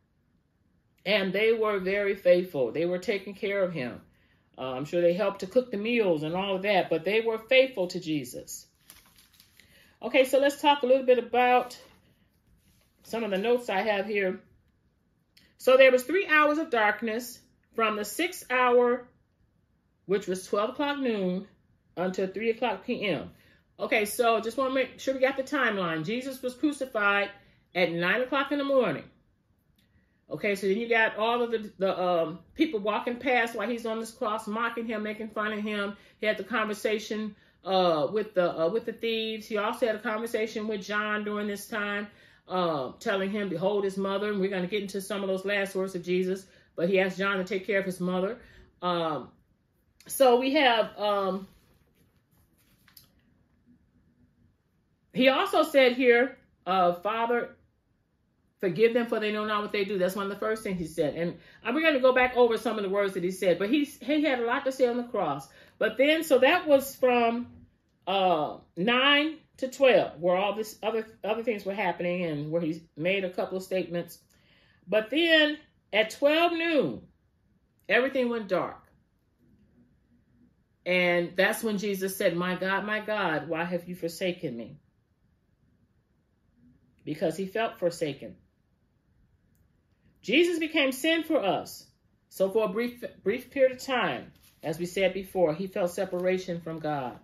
And 1.06 1.34
they 1.34 1.51
were 1.51 1.79
very 1.79 2.15
faithful. 2.15 2.71
They 2.71 2.86
were 2.86 2.99
taking 2.99 3.34
care 3.34 3.63
of 3.63 3.73
him. 3.73 4.01
Uh, 4.58 4.73
I'm 4.73 4.86
sure 4.86 5.01
they 5.01 5.13
helped 5.13 5.39
to 5.39 5.47
cook 5.47 5.71
the 5.71 5.77
meals 5.77 6.23
and 6.23 6.36
all 6.36 6.56
of 6.56 6.62
that, 6.62 6.89
but 6.89 7.03
they 7.03 7.21
were 7.21 7.39
faithful 7.39 7.88
to 7.88 7.99
Jesus. 7.99 8.67
Okay, 10.01 10.25
so 10.25 10.39
let's 10.39 10.62
talk 10.62 10.84
a 10.84 10.86
little 10.86 11.06
bit 11.06 11.17
about 11.17 11.77
some 13.03 13.23
of 13.23 13.31
the 13.31 13.37
notes 13.37 13.69
I 13.69 13.81
have 13.81 14.05
here. 14.05 14.39
So 15.57 15.77
there 15.77 15.91
was 15.91 16.03
three 16.03 16.27
hours 16.27 16.57
of 16.57 16.69
darkness 16.69 17.39
from 17.75 17.95
the 17.95 18.05
sixth 18.05 18.51
hour, 18.51 19.07
which 20.05 20.27
was 20.27 20.45
12 20.45 20.71
o'clock 20.71 20.99
noon, 20.99 21.47
until 21.95 22.27
3 22.27 22.49
o'clock 22.49 22.85
p.m. 22.85 23.31
Okay, 23.79 24.05
so 24.05 24.39
just 24.39 24.57
want 24.57 24.71
to 24.71 24.75
make 24.75 24.99
sure 24.99 25.13
we 25.13 25.19
got 25.19 25.37
the 25.37 25.43
timeline. 25.43 26.05
Jesus 26.05 26.41
was 26.41 26.53
crucified 26.53 27.29
at 27.75 27.91
9 27.91 28.21
o'clock 28.21 28.51
in 28.51 28.57
the 28.57 28.63
morning. 28.63 29.03
Okay, 30.29 30.55
so 30.55 30.67
then 30.67 30.77
you 30.77 30.89
got 30.89 31.17
all 31.17 31.41
of 31.41 31.51
the, 31.51 31.71
the 31.77 32.01
um, 32.01 32.39
people 32.55 32.79
walking 32.79 33.17
past 33.17 33.55
while 33.55 33.67
he's 33.67 33.85
on 33.85 33.99
this 33.99 34.11
cross, 34.11 34.47
mocking 34.47 34.87
him, 34.87 35.03
making 35.03 35.29
fun 35.29 35.53
of 35.53 35.59
him. 35.59 35.95
He 36.19 36.25
had 36.25 36.37
the 36.37 36.43
conversation 36.43 37.35
uh, 37.65 38.07
with 38.11 38.33
the 38.33 38.63
uh, 38.63 38.69
with 38.69 38.85
the 38.85 38.93
thieves. 38.93 39.47
He 39.47 39.57
also 39.57 39.85
had 39.85 39.95
a 39.95 39.99
conversation 39.99 40.67
with 40.67 40.81
John 40.81 41.23
during 41.23 41.47
this 41.47 41.67
time, 41.67 42.07
uh, 42.47 42.91
telling 42.99 43.32
him, 43.32 43.49
"Behold 43.49 43.84
his 43.84 43.97
mother." 43.97 44.32
And 44.32 44.39
we're 44.39 44.49
going 44.49 44.63
to 44.63 44.67
get 44.67 44.82
into 44.82 45.01
some 45.01 45.21
of 45.21 45.27
those 45.27 45.45
last 45.45 45.75
words 45.75 45.95
of 45.95 46.03
Jesus. 46.03 46.45
But 46.75 46.89
he 46.89 46.99
asked 46.99 47.17
John 47.17 47.38
to 47.38 47.43
take 47.43 47.67
care 47.67 47.79
of 47.79 47.86
his 47.86 47.99
mother. 47.99 48.39
Um, 48.82 49.29
so 50.08 50.39
we 50.39 50.53
have. 50.53 50.97
Um, 50.97 51.47
he 55.13 55.29
also 55.29 55.63
said 55.63 55.93
here, 55.93 56.38
uh, 56.65 56.93
Father, 56.93 57.56
Forgive 58.63 58.93
them 58.93 59.08
for 59.08 59.19
they 59.19 59.34
know 59.34 59.43
not 59.43 59.62
what 59.62 59.73
they 59.73 59.84
do. 59.84 59.97
That's 59.97 60.15
one 60.15 60.23
of 60.23 60.29
the 60.32 60.39
first 60.39 60.63
things 60.63 60.79
he 60.79 60.86
said. 60.86 61.15
And 61.15 61.38
we're 61.65 61.82
going 61.82 61.95
to 61.95 61.99
go 61.99 62.13
back 62.13 62.38
over 62.38 62.58
some 62.58 62.77
of 62.77 62.84
the 62.86 62.89
words 62.89 63.13
that 63.15 63.21
he 63.21 63.29
said. 63.29 63.60
But 63.60 63.69
he, 63.69 63.84
he 63.84 64.23
had 64.23 64.39
a 64.39 64.45
lot 64.45 64.63
to 64.63 64.71
say 64.71 64.88
on 64.88 64.95
the 64.95 65.03
cross. 65.03 65.49
But 65.79 65.97
then, 65.97 66.23
so 66.23 66.39
that 66.39 66.65
was 66.65 66.95
from 66.95 67.47
uh, 68.08 68.60
9 68.77 69.38
to 69.57 69.67
12, 69.67 70.19
where 70.19 70.35
all 70.35 70.55
this 70.55 70.77
other, 70.81 71.05
other 71.23 71.43
things 71.43 71.65
were 71.65 71.73
happening 71.73 72.23
and 72.23 72.51
where 72.51 72.61
he 72.61 72.81
made 72.97 73.23
a 73.23 73.29
couple 73.29 73.57
of 73.57 73.63
statements. 73.63 74.19
But 74.87 75.09
then 75.09 75.57
at 75.91 76.09
12 76.11 76.53
noon, 76.53 77.01
everything 77.87 78.29
went 78.29 78.47
dark. 78.47 78.79
And 80.85 81.31
that's 81.35 81.63
when 81.63 81.77
Jesus 81.77 82.17
said, 82.17 82.35
My 82.35 82.55
God, 82.55 82.85
my 82.85 82.99
God, 82.99 83.47
why 83.47 83.63
have 83.63 83.87
you 83.87 83.95
forsaken 83.95 84.57
me? 84.57 84.77
Because 87.05 87.37
he 87.37 87.45
felt 87.45 87.79
forsaken. 87.79 88.35
Jesus 90.21 90.59
became 90.59 90.91
sin 90.91 91.23
for 91.23 91.37
us. 91.37 91.85
So 92.29 92.49
for 92.49 92.65
a 92.65 92.69
brief, 92.69 93.03
brief 93.23 93.51
period 93.51 93.73
of 93.73 93.77
time, 93.77 94.31
as 94.63 94.79
we 94.79 94.85
said 94.85 95.13
before, 95.13 95.53
he 95.53 95.67
felt 95.67 95.91
separation 95.91 96.61
from 96.61 96.79
God. 96.79 97.19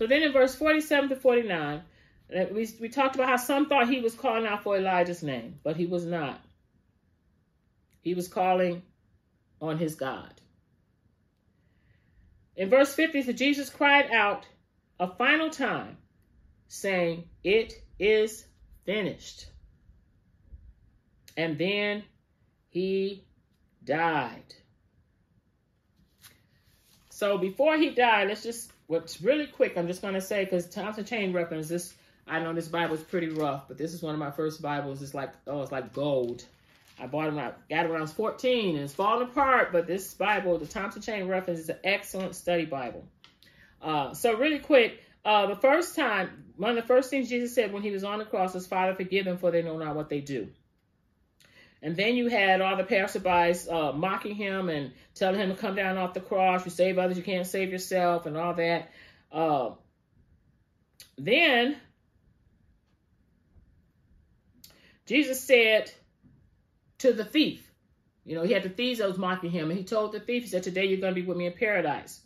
So 0.00 0.06
then 0.06 0.22
in 0.22 0.32
verse 0.32 0.54
47 0.54 1.10
to 1.10 1.16
49, 1.16 1.82
uh, 2.34 2.44
we, 2.52 2.66
we 2.80 2.88
talked 2.88 3.16
about 3.16 3.28
how 3.28 3.36
some 3.36 3.68
thought 3.68 3.90
he 3.90 4.00
was 4.00 4.14
calling 4.14 4.46
out 4.46 4.62
for 4.62 4.78
Elijah's 4.78 5.22
name, 5.22 5.60
but 5.62 5.76
he 5.76 5.84
was 5.84 6.06
not. 6.06 6.40
He 8.00 8.14
was 8.14 8.26
calling 8.26 8.80
on 9.60 9.76
his 9.76 9.96
God. 9.96 10.40
In 12.56 12.70
verse 12.70 12.94
50, 12.94 13.24
so 13.24 13.32
Jesus 13.32 13.68
cried 13.68 14.10
out 14.10 14.46
a 14.98 15.06
final 15.06 15.50
time, 15.50 15.98
saying, 16.68 17.28
It 17.44 17.74
is 17.98 18.46
finished. 18.86 19.50
And 21.36 21.58
then 21.58 22.04
he 22.70 23.26
died. 23.84 24.54
So 27.10 27.36
before 27.36 27.76
he 27.76 27.90
died, 27.90 28.28
let's 28.28 28.42
just, 28.42 28.72
what's 28.90 29.22
really 29.22 29.46
quick, 29.46 29.78
I'm 29.78 29.86
just 29.86 30.02
going 30.02 30.14
to 30.14 30.20
say, 30.20 30.44
because 30.44 30.68
Thompson 30.68 31.04
Chain 31.04 31.32
reference, 31.32 31.68
this, 31.68 31.94
I 32.26 32.40
know 32.40 32.52
this 32.52 32.66
Bible 32.66 32.96
is 32.96 33.02
pretty 33.02 33.28
rough, 33.28 33.68
but 33.68 33.78
this 33.78 33.94
is 33.94 34.02
one 34.02 34.14
of 34.14 34.18
my 34.18 34.32
first 34.32 34.60
Bibles. 34.60 35.00
It's 35.00 35.14
like, 35.14 35.32
oh, 35.46 35.62
it's 35.62 35.70
like 35.70 35.92
gold. 35.92 36.44
I 36.98 37.06
bought 37.06 37.28
it 37.28 37.34
when 37.34 37.44
I 37.44 37.52
got 37.70 37.86
it 37.86 37.88
when 37.88 37.98
I 37.98 38.02
was 38.02 38.12
14, 38.12 38.74
and 38.74 38.84
it's 38.84 38.92
falling 38.92 39.28
apart, 39.28 39.70
but 39.70 39.86
this 39.86 40.12
Bible, 40.14 40.58
the 40.58 40.66
Thompson 40.66 41.02
Chain 41.02 41.28
reference, 41.28 41.60
is 41.60 41.68
an 41.68 41.78
excellent 41.84 42.34
study 42.34 42.64
Bible. 42.64 43.04
Uh, 43.80 44.12
so 44.12 44.36
really 44.36 44.58
quick, 44.58 45.00
uh, 45.24 45.46
the 45.46 45.56
first 45.56 45.94
time, 45.94 46.44
one 46.56 46.70
of 46.70 46.76
the 46.76 46.82
first 46.82 47.10
things 47.10 47.28
Jesus 47.28 47.54
said 47.54 47.72
when 47.72 47.84
he 47.84 47.92
was 47.92 48.02
on 48.02 48.18
the 48.18 48.24
cross 48.24 48.54
was, 48.54 48.66
Father, 48.66 48.96
forgive 48.96 49.24
them 49.24 49.38
for 49.38 49.52
they 49.52 49.62
know 49.62 49.78
not 49.78 49.94
what 49.94 50.08
they 50.08 50.20
do. 50.20 50.48
And 51.82 51.96
then 51.96 52.14
you 52.14 52.28
had 52.28 52.60
all 52.60 52.76
the 52.76 52.84
passerbys 52.84 53.70
uh, 53.72 53.92
mocking 53.92 54.34
him 54.34 54.68
and 54.68 54.92
telling 55.14 55.40
him 55.40 55.48
to 55.48 55.56
come 55.56 55.74
down 55.74 55.96
off 55.96 56.12
the 56.12 56.20
cross. 56.20 56.64
You 56.64 56.70
save 56.70 56.98
others, 56.98 57.16
you 57.16 57.22
can't 57.22 57.46
save 57.46 57.70
yourself, 57.70 58.26
and 58.26 58.36
all 58.36 58.54
that. 58.54 58.90
Uh, 59.32 59.70
then 61.16 61.76
Jesus 65.06 65.40
said 65.40 65.90
to 66.98 67.12
the 67.12 67.24
thief, 67.24 67.66
you 68.24 68.34
know, 68.34 68.42
he 68.42 68.52
had 68.52 68.62
the 68.62 68.68
thieves 68.68 68.98
that 68.98 69.08
was 69.08 69.18
mocking 69.18 69.50
him, 69.50 69.70
and 69.70 69.78
he 69.78 69.84
told 69.84 70.12
the 70.12 70.20
thief, 70.20 70.42
he 70.42 70.48
said, 70.48 70.62
Today 70.62 70.84
you're 70.84 71.00
going 71.00 71.14
to 71.14 71.20
be 71.20 71.26
with 71.26 71.36
me 71.36 71.46
in 71.46 71.52
paradise. 71.54 72.20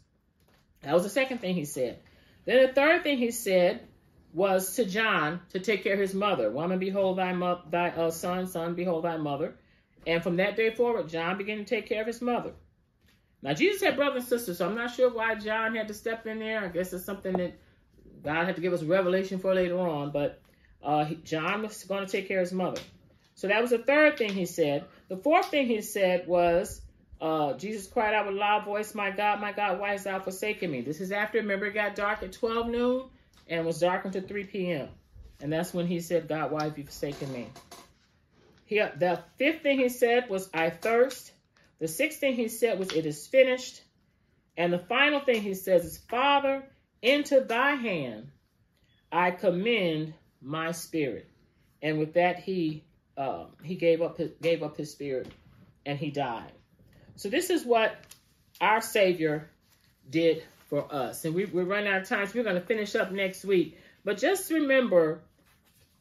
That 0.82 0.92
was 0.92 1.04
the 1.04 1.08
second 1.08 1.38
thing 1.38 1.54
he 1.54 1.64
said. 1.64 2.00
Then 2.44 2.66
the 2.66 2.72
third 2.72 3.04
thing 3.04 3.18
he 3.18 3.30
said 3.30 3.86
was 4.34 4.74
to 4.74 4.84
John 4.84 5.40
to 5.50 5.60
take 5.60 5.84
care 5.84 5.94
of 5.94 6.00
his 6.00 6.12
mother. 6.12 6.50
Woman, 6.50 6.80
behold 6.80 7.18
thy, 7.18 7.32
mo- 7.32 7.62
thy 7.70 7.90
uh, 7.90 8.10
son, 8.10 8.48
son, 8.48 8.74
behold 8.74 9.04
thy 9.04 9.16
mother. 9.16 9.54
And 10.06 10.22
from 10.22 10.36
that 10.36 10.56
day 10.56 10.74
forward, 10.74 11.08
John 11.08 11.38
began 11.38 11.58
to 11.58 11.64
take 11.64 11.88
care 11.88 12.00
of 12.00 12.06
his 12.08 12.20
mother. 12.20 12.52
Now, 13.42 13.54
Jesus 13.54 13.80
had 13.80 13.96
brothers 13.96 14.22
and 14.22 14.28
sisters, 14.28 14.58
so 14.58 14.66
I'm 14.66 14.74
not 14.74 14.94
sure 14.94 15.10
why 15.10 15.36
John 15.36 15.76
had 15.76 15.88
to 15.88 15.94
step 15.94 16.26
in 16.26 16.40
there. 16.40 16.64
I 16.64 16.68
guess 16.68 16.92
it's 16.92 17.04
something 17.04 17.34
that 17.34 17.58
God 18.22 18.46
had 18.46 18.56
to 18.56 18.62
give 18.62 18.72
us 18.72 18.82
revelation 18.82 19.38
for 19.38 19.54
later 19.54 19.78
on. 19.78 20.10
But 20.10 20.40
uh, 20.82 21.10
John 21.22 21.62
was 21.62 21.84
going 21.84 22.04
to 22.04 22.10
take 22.10 22.26
care 22.26 22.40
of 22.40 22.46
his 22.46 22.52
mother. 22.52 22.80
So 23.36 23.48
that 23.48 23.62
was 23.62 23.70
the 23.70 23.78
third 23.78 24.18
thing 24.18 24.32
he 24.32 24.46
said. 24.46 24.84
The 25.08 25.16
fourth 25.16 25.46
thing 25.46 25.66
he 25.66 25.80
said 25.80 26.26
was, 26.26 26.80
uh, 27.20 27.52
Jesus 27.52 27.86
cried 27.86 28.14
out 28.14 28.26
with 28.26 28.34
a 28.34 28.38
loud 28.38 28.64
voice, 28.64 28.94
My 28.94 29.10
God, 29.10 29.40
my 29.40 29.52
God, 29.52 29.78
why 29.78 29.92
hast 29.92 30.04
thou 30.04 30.18
forsaken 30.18 30.70
me? 30.70 30.80
This 30.80 31.00
is 31.00 31.12
after, 31.12 31.38
remember, 31.38 31.66
it 31.66 31.74
got 31.74 31.94
dark 31.94 32.22
at 32.22 32.32
12 32.32 32.68
noon 32.68 33.04
and 33.48 33.66
was 33.66 33.80
dark 33.80 34.04
until 34.04 34.22
3 34.22 34.44
p.m. 34.44 34.88
And 35.40 35.52
that's 35.52 35.74
when 35.74 35.86
he 35.86 36.00
said, 36.00 36.28
God, 36.28 36.50
why 36.50 36.64
have 36.64 36.78
you 36.78 36.84
forsaken 36.84 37.32
me? 37.32 37.48
He, 38.66 38.78
the 38.78 39.20
fifth 39.36 39.62
thing 39.62 39.78
he 39.78 39.88
said 39.88 40.28
was, 40.30 40.48
I 40.54 40.70
thirst. 40.70 41.32
The 41.80 41.88
sixth 41.88 42.20
thing 42.20 42.34
he 42.34 42.48
said 42.48 42.78
was, 42.78 42.92
it 42.92 43.04
is 43.04 43.26
finished. 43.26 43.82
And 44.56 44.72
the 44.72 44.78
final 44.78 45.20
thing 45.20 45.42
he 45.42 45.54
says 45.54 45.84
is, 45.84 45.98
Father, 45.98 46.64
into 47.02 47.40
thy 47.40 47.72
hand 47.72 48.28
I 49.14 49.30
commend 49.30 50.12
my 50.42 50.72
spirit. 50.72 51.30
And 51.80 51.98
with 51.98 52.14
that, 52.14 52.40
he 52.40 52.84
uh, 53.16 53.46
he 53.62 53.76
gave 53.76 54.02
up 54.02 54.18
his, 54.18 54.30
gave 54.42 54.64
up 54.64 54.76
his 54.76 54.90
spirit 54.90 55.28
and 55.86 55.96
he 55.96 56.10
died. 56.10 56.50
So 57.14 57.28
this 57.28 57.48
is 57.48 57.64
what 57.64 57.96
our 58.60 58.80
Savior 58.80 59.50
did 60.10 60.42
for 60.74 60.92
us. 60.92 61.24
And 61.24 61.36
we, 61.36 61.44
we're 61.44 61.64
running 61.64 61.92
out 61.92 62.02
of 62.02 62.08
time, 62.08 62.26
so 62.26 62.32
we're 62.34 62.42
going 62.42 62.60
to 62.60 62.66
finish 62.66 62.96
up 62.96 63.12
next 63.12 63.44
week. 63.44 63.78
But 64.04 64.18
just 64.18 64.50
remember, 64.50 65.20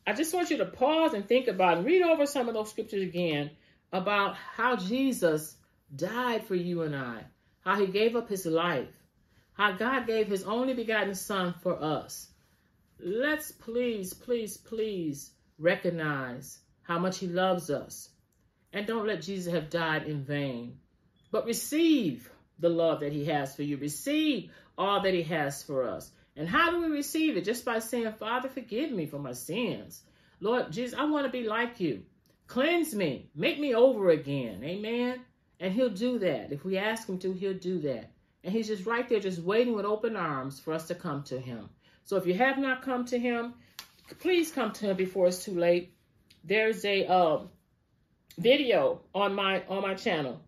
I 0.07 0.13
just 0.13 0.33
want 0.33 0.49
you 0.49 0.57
to 0.57 0.65
pause 0.65 1.13
and 1.13 1.27
think 1.27 1.47
about 1.47 1.77
and 1.77 1.85
read 1.85 2.01
over 2.01 2.25
some 2.25 2.47
of 2.47 2.55
those 2.55 2.71
scriptures 2.71 3.03
again 3.03 3.51
about 3.91 4.35
how 4.35 4.75
Jesus 4.75 5.55
died 5.95 6.47
for 6.47 6.55
you 6.55 6.81
and 6.81 6.95
I, 6.95 7.21
how 7.59 7.79
he 7.79 7.85
gave 7.85 8.15
up 8.15 8.27
his 8.27 8.47
life, 8.47 8.89
how 9.53 9.73
God 9.73 10.07
gave 10.07 10.27
his 10.27 10.43
only 10.43 10.73
begotten 10.73 11.13
son 11.13 11.53
for 11.61 11.79
us. 11.79 12.27
Let's 12.99 13.51
please, 13.51 14.11
please, 14.15 14.57
please 14.57 15.29
recognize 15.59 16.57
how 16.81 16.97
much 16.97 17.19
he 17.19 17.27
loves 17.27 17.69
us. 17.69 18.09
And 18.71 18.87
don't 18.87 19.05
let 19.05 19.21
Jesus 19.21 19.53
have 19.53 19.69
died 19.69 20.07
in 20.07 20.23
vain. 20.23 20.79
But 21.31 21.45
receive 21.45 22.27
the 22.59 22.69
love 22.69 23.01
that 23.01 23.11
he 23.11 23.25
has 23.25 23.55
for 23.55 23.63
you. 23.63 23.77
Receive 23.77 24.51
all 24.77 25.01
that 25.01 25.13
he 25.13 25.23
has 25.23 25.63
for 25.63 25.87
us. 25.87 26.11
And 26.35 26.47
how 26.47 26.71
do 26.71 26.81
we 26.81 26.87
receive 26.87 27.37
it? 27.37 27.45
Just 27.45 27.63
by 27.63 27.79
saying, 27.79 28.11
Father, 28.13 28.49
forgive 28.49 28.91
me 28.91 29.05
for 29.05 29.19
my 29.19 29.33
sins. 29.33 30.01
Lord 30.39 30.71
Jesus, 30.71 30.97
I 30.97 31.05
want 31.05 31.25
to 31.25 31.31
be 31.31 31.47
like 31.47 31.79
you. 31.79 32.03
Cleanse 32.47 32.93
me. 32.93 33.29
Make 33.35 33.59
me 33.59 33.75
over 33.75 34.09
again. 34.09 34.63
Amen. 34.63 35.21
And 35.59 35.73
he'll 35.73 35.89
do 35.89 36.19
that. 36.19 36.51
If 36.51 36.65
we 36.65 36.77
ask 36.77 37.07
him 37.07 37.19
to, 37.19 37.33
he'll 37.33 37.53
do 37.53 37.79
that. 37.81 38.11
And 38.43 38.51
he's 38.51 38.67
just 38.67 38.85
right 38.85 39.07
there, 39.07 39.19
just 39.19 39.39
waiting 39.39 39.73
with 39.73 39.85
open 39.85 40.15
arms 40.15 40.59
for 40.59 40.73
us 40.73 40.87
to 40.87 40.95
come 40.95 41.23
to 41.23 41.39
him. 41.39 41.69
So 42.03 42.17
if 42.17 42.25
you 42.25 42.33
have 42.33 42.57
not 42.57 42.81
come 42.81 43.05
to 43.05 43.17
him, 43.17 43.53
please 44.19 44.51
come 44.51 44.71
to 44.73 44.87
him 44.87 44.97
before 44.97 45.27
it's 45.27 45.45
too 45.45 45.57
late. 45.57 45.93
There's 46.43 46.83
a 46.83 47.05
um, 47.05 47.49
video 48.37 49.01
on 49.15 49.33
my 49.33 49.63
on 49.69 49.81
my 49.81 49.93
channel, 49.93 50.41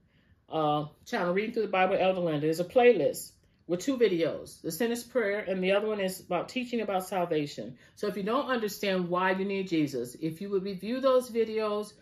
uh, 0.50 0.86
channel 1.06 1.34
Reading 1.34 1.54
Through 1.54 1.64
the 1.64 1.70
Bible, 1.70 1.96
Elder 1.98 2.20
Linda. 2.20 2.42
There's 2.42 2.60
a 2.60 2.66
playlist 2.66 3.32
with 3.68 3.80
two 3.80 3.98
videos. 3.98 4.62
The 4.62 4.72
sinner's 4.72 5.04
prayer 5.04 5.40
and 5.40 5.64
the 5.64 5.72
other 5.72 5.88
one 5.88 6.00
is 6.00 6.20
about 6.20 6.50
teaching 6.50 6.82
about 6.82 7.08
salvation. 7.08 7.78
So 7.96 8.08
if 8.08 8.16
you 8.16 8.24
don't 8.24 8.50
understand 8.50 9.10
why 9.10 9.32
you 9.32 9.46
need 9.46 9.68
Jesus, 9.68 10.16
if 10.22 10.42
you 10.42 10.50
would 10.50 10.64
review 10.64 11.02
those 11.02 11.32
videos, 11.32 11.94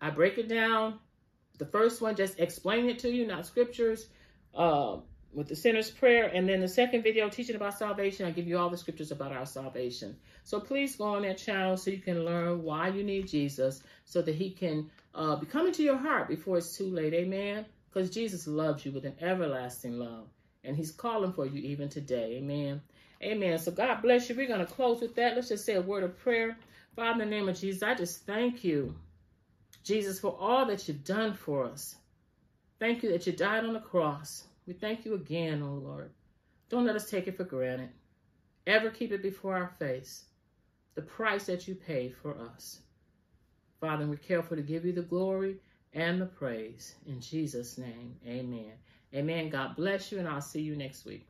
I 0.00 0.10
break 0.10 0.38
it 0.38 0.48
down. 0.48 0.98
The 1.58 1.66
first 1.66 2.00
one, 2.00 2.14
just 2.14 2.38
explain 2.38 2.88
it 2.88 3.00
to 3.00 3.10
you, 3.10 3.26
not 3.26 3.46
scriptures, 3.46 4.06
uh, 4.54 4.98
with 5.32 5.48
the 5.48 5.56
sinner's 5.56 5.90
prayer. 5.90 6.26
And 6.26 6.48
then 6.48 6.60
the 6.60 6.68
second 6.68 7.02
video, 7.02 7.28
teaching 7.28 7.56
about 7.56 7.76
salvation, 7.76 8.24
I 8.24 8.30
give 8.30 8.46
you 8.46 8.56
all 8.58 8.70
the 8.70 8.76
scriptures 8.76 9.10
about 9.10 9.32
our 9.32 9.44
salvation. 9.44 10.16
So 10.44 10.60
please 10.60 10.94
go 10.94 11.04
on 11.04 11.22
that 11.22 11.38
channel 11.38 11.76
so 11.76 11.90
you 11.90 11.98
can 11.98 12.24
learn 12.24 12.62
why 12.62 12.88
you 12.88 13.02
need 13.02 13.26
Jesus 13.26 13.82
so 14.04 14.22
that 14.22 14.36
he 14.36 14.50
can 14.50 14.88
uh, 15.16 15.34
be 15.36 15.46
coming 15.46 15.72
to 15.72 15.82
your 15.82 15.96
heart 15.96 16.28
before 16.28 16.58
it's 16.58 16.76
too 16.76 16.90
late. 16.90 17.12
Amen. 17.12 17.66
Because 17.92 18.10
Jesus 18.10 18.46
loves 18.46 18.86
you 18.86 18.92
with 18.92 19.04
an 19.04 19.16
everlasting 19.20 19.98
love. 19.98 20.28
And 20.68 20.76
he's 20.76 20.92
calling 20.92 21.32
for 21.32 21.46
you 21.46 21.60
even 21.62 21.88
today. 21.88 22.36
Amen. 22.36 22.82
Amen. 23.22 23.58
So 23.58 23.72
God 23.72 24.02
bless 24.02 24.28
you. 24.28 24.36
We're 24.36 24.46
going 24.46 24.60
to 24.60 24.66
close 24.66 25.00
with 25.00 25.14
that. 25.16 25.34
Let's 25.34 25.48
just 25.48 25.64
say 25.64 25.74
a 25.74 25.80
word 25.80 26.04
of 26.04 26.18
prayer. 26.18 26.56
Father, 26.94 27.22
in 27.22 27.30
the 27.30 27.36
name 27.36 27.48
of 27.48 27.58
Jesus, 27.58 27.82
I 27.82 27.94
just 27.94 28.26
thank 28.26 28.62
you, 28.62 28.94
Jesus, 29.82 30.20
for 30.20 30.36
all 30.38 30.66
that 30.66 30.86
you've 30.86 31.04
done 31.04 31.32
for 31.32 31.64
us. 31.64 31.96
Thank 32.78 33.02
you 33.02 33.10
that 33.10 33.26
you 33.26 33.32
died 33.32 33.64
on 33.64 33.72
the 33.72 33.80
cross. 33.80 34.44
We 34.66 34.74
thank 34.74 35.04
you 35.04 35.14
again, 35.14 35.62
oh 35.62 35.80
Lord. 35.82 36.10
Don't 36.68 36.84
let 36.84 36.96
us 36.96 37.10
take 37.10 37.26
it 37.26 37.36
for 37.36 37.44
granted. 37.44 37.88
Ever 38.66 38.90
keep 38.90 39.10
it 39.10 39.22
before 39.22 39.56
our 39.56 39.72
face. 39.78 40.26
The 40.94 41.02
price 41.02 41.46
that 41.46 41.66
you 41.66 41.74
paid 41.74 42.14
for 42.14 42.38
us. 42.38 42.80
Father, 43.80 44.06
we're 44.06 44.16
careful 44.16 44.56
to 44.56 44.62
give 44.62 44.84
you 44.84 44.92
the 44.92 45.02
glory 45.02 45.56
and 45.94 46.20
the 46.20 46.26
praise. 46.26 46.94
In 47.06 47.20
Jesus' 47.20 47.78
name, 47.78 48.16
amen. 48.26 48.72
Amen. 49.14 49.48
God 49.48 49.76
bless 49.76 50.12
you, 50.12 50.18
and 50.18 50.28
I'll 50.28 50.40
see 50.42 50.60
you 50.60 50.76
next 50.76 51.04
week. 51.04 51.26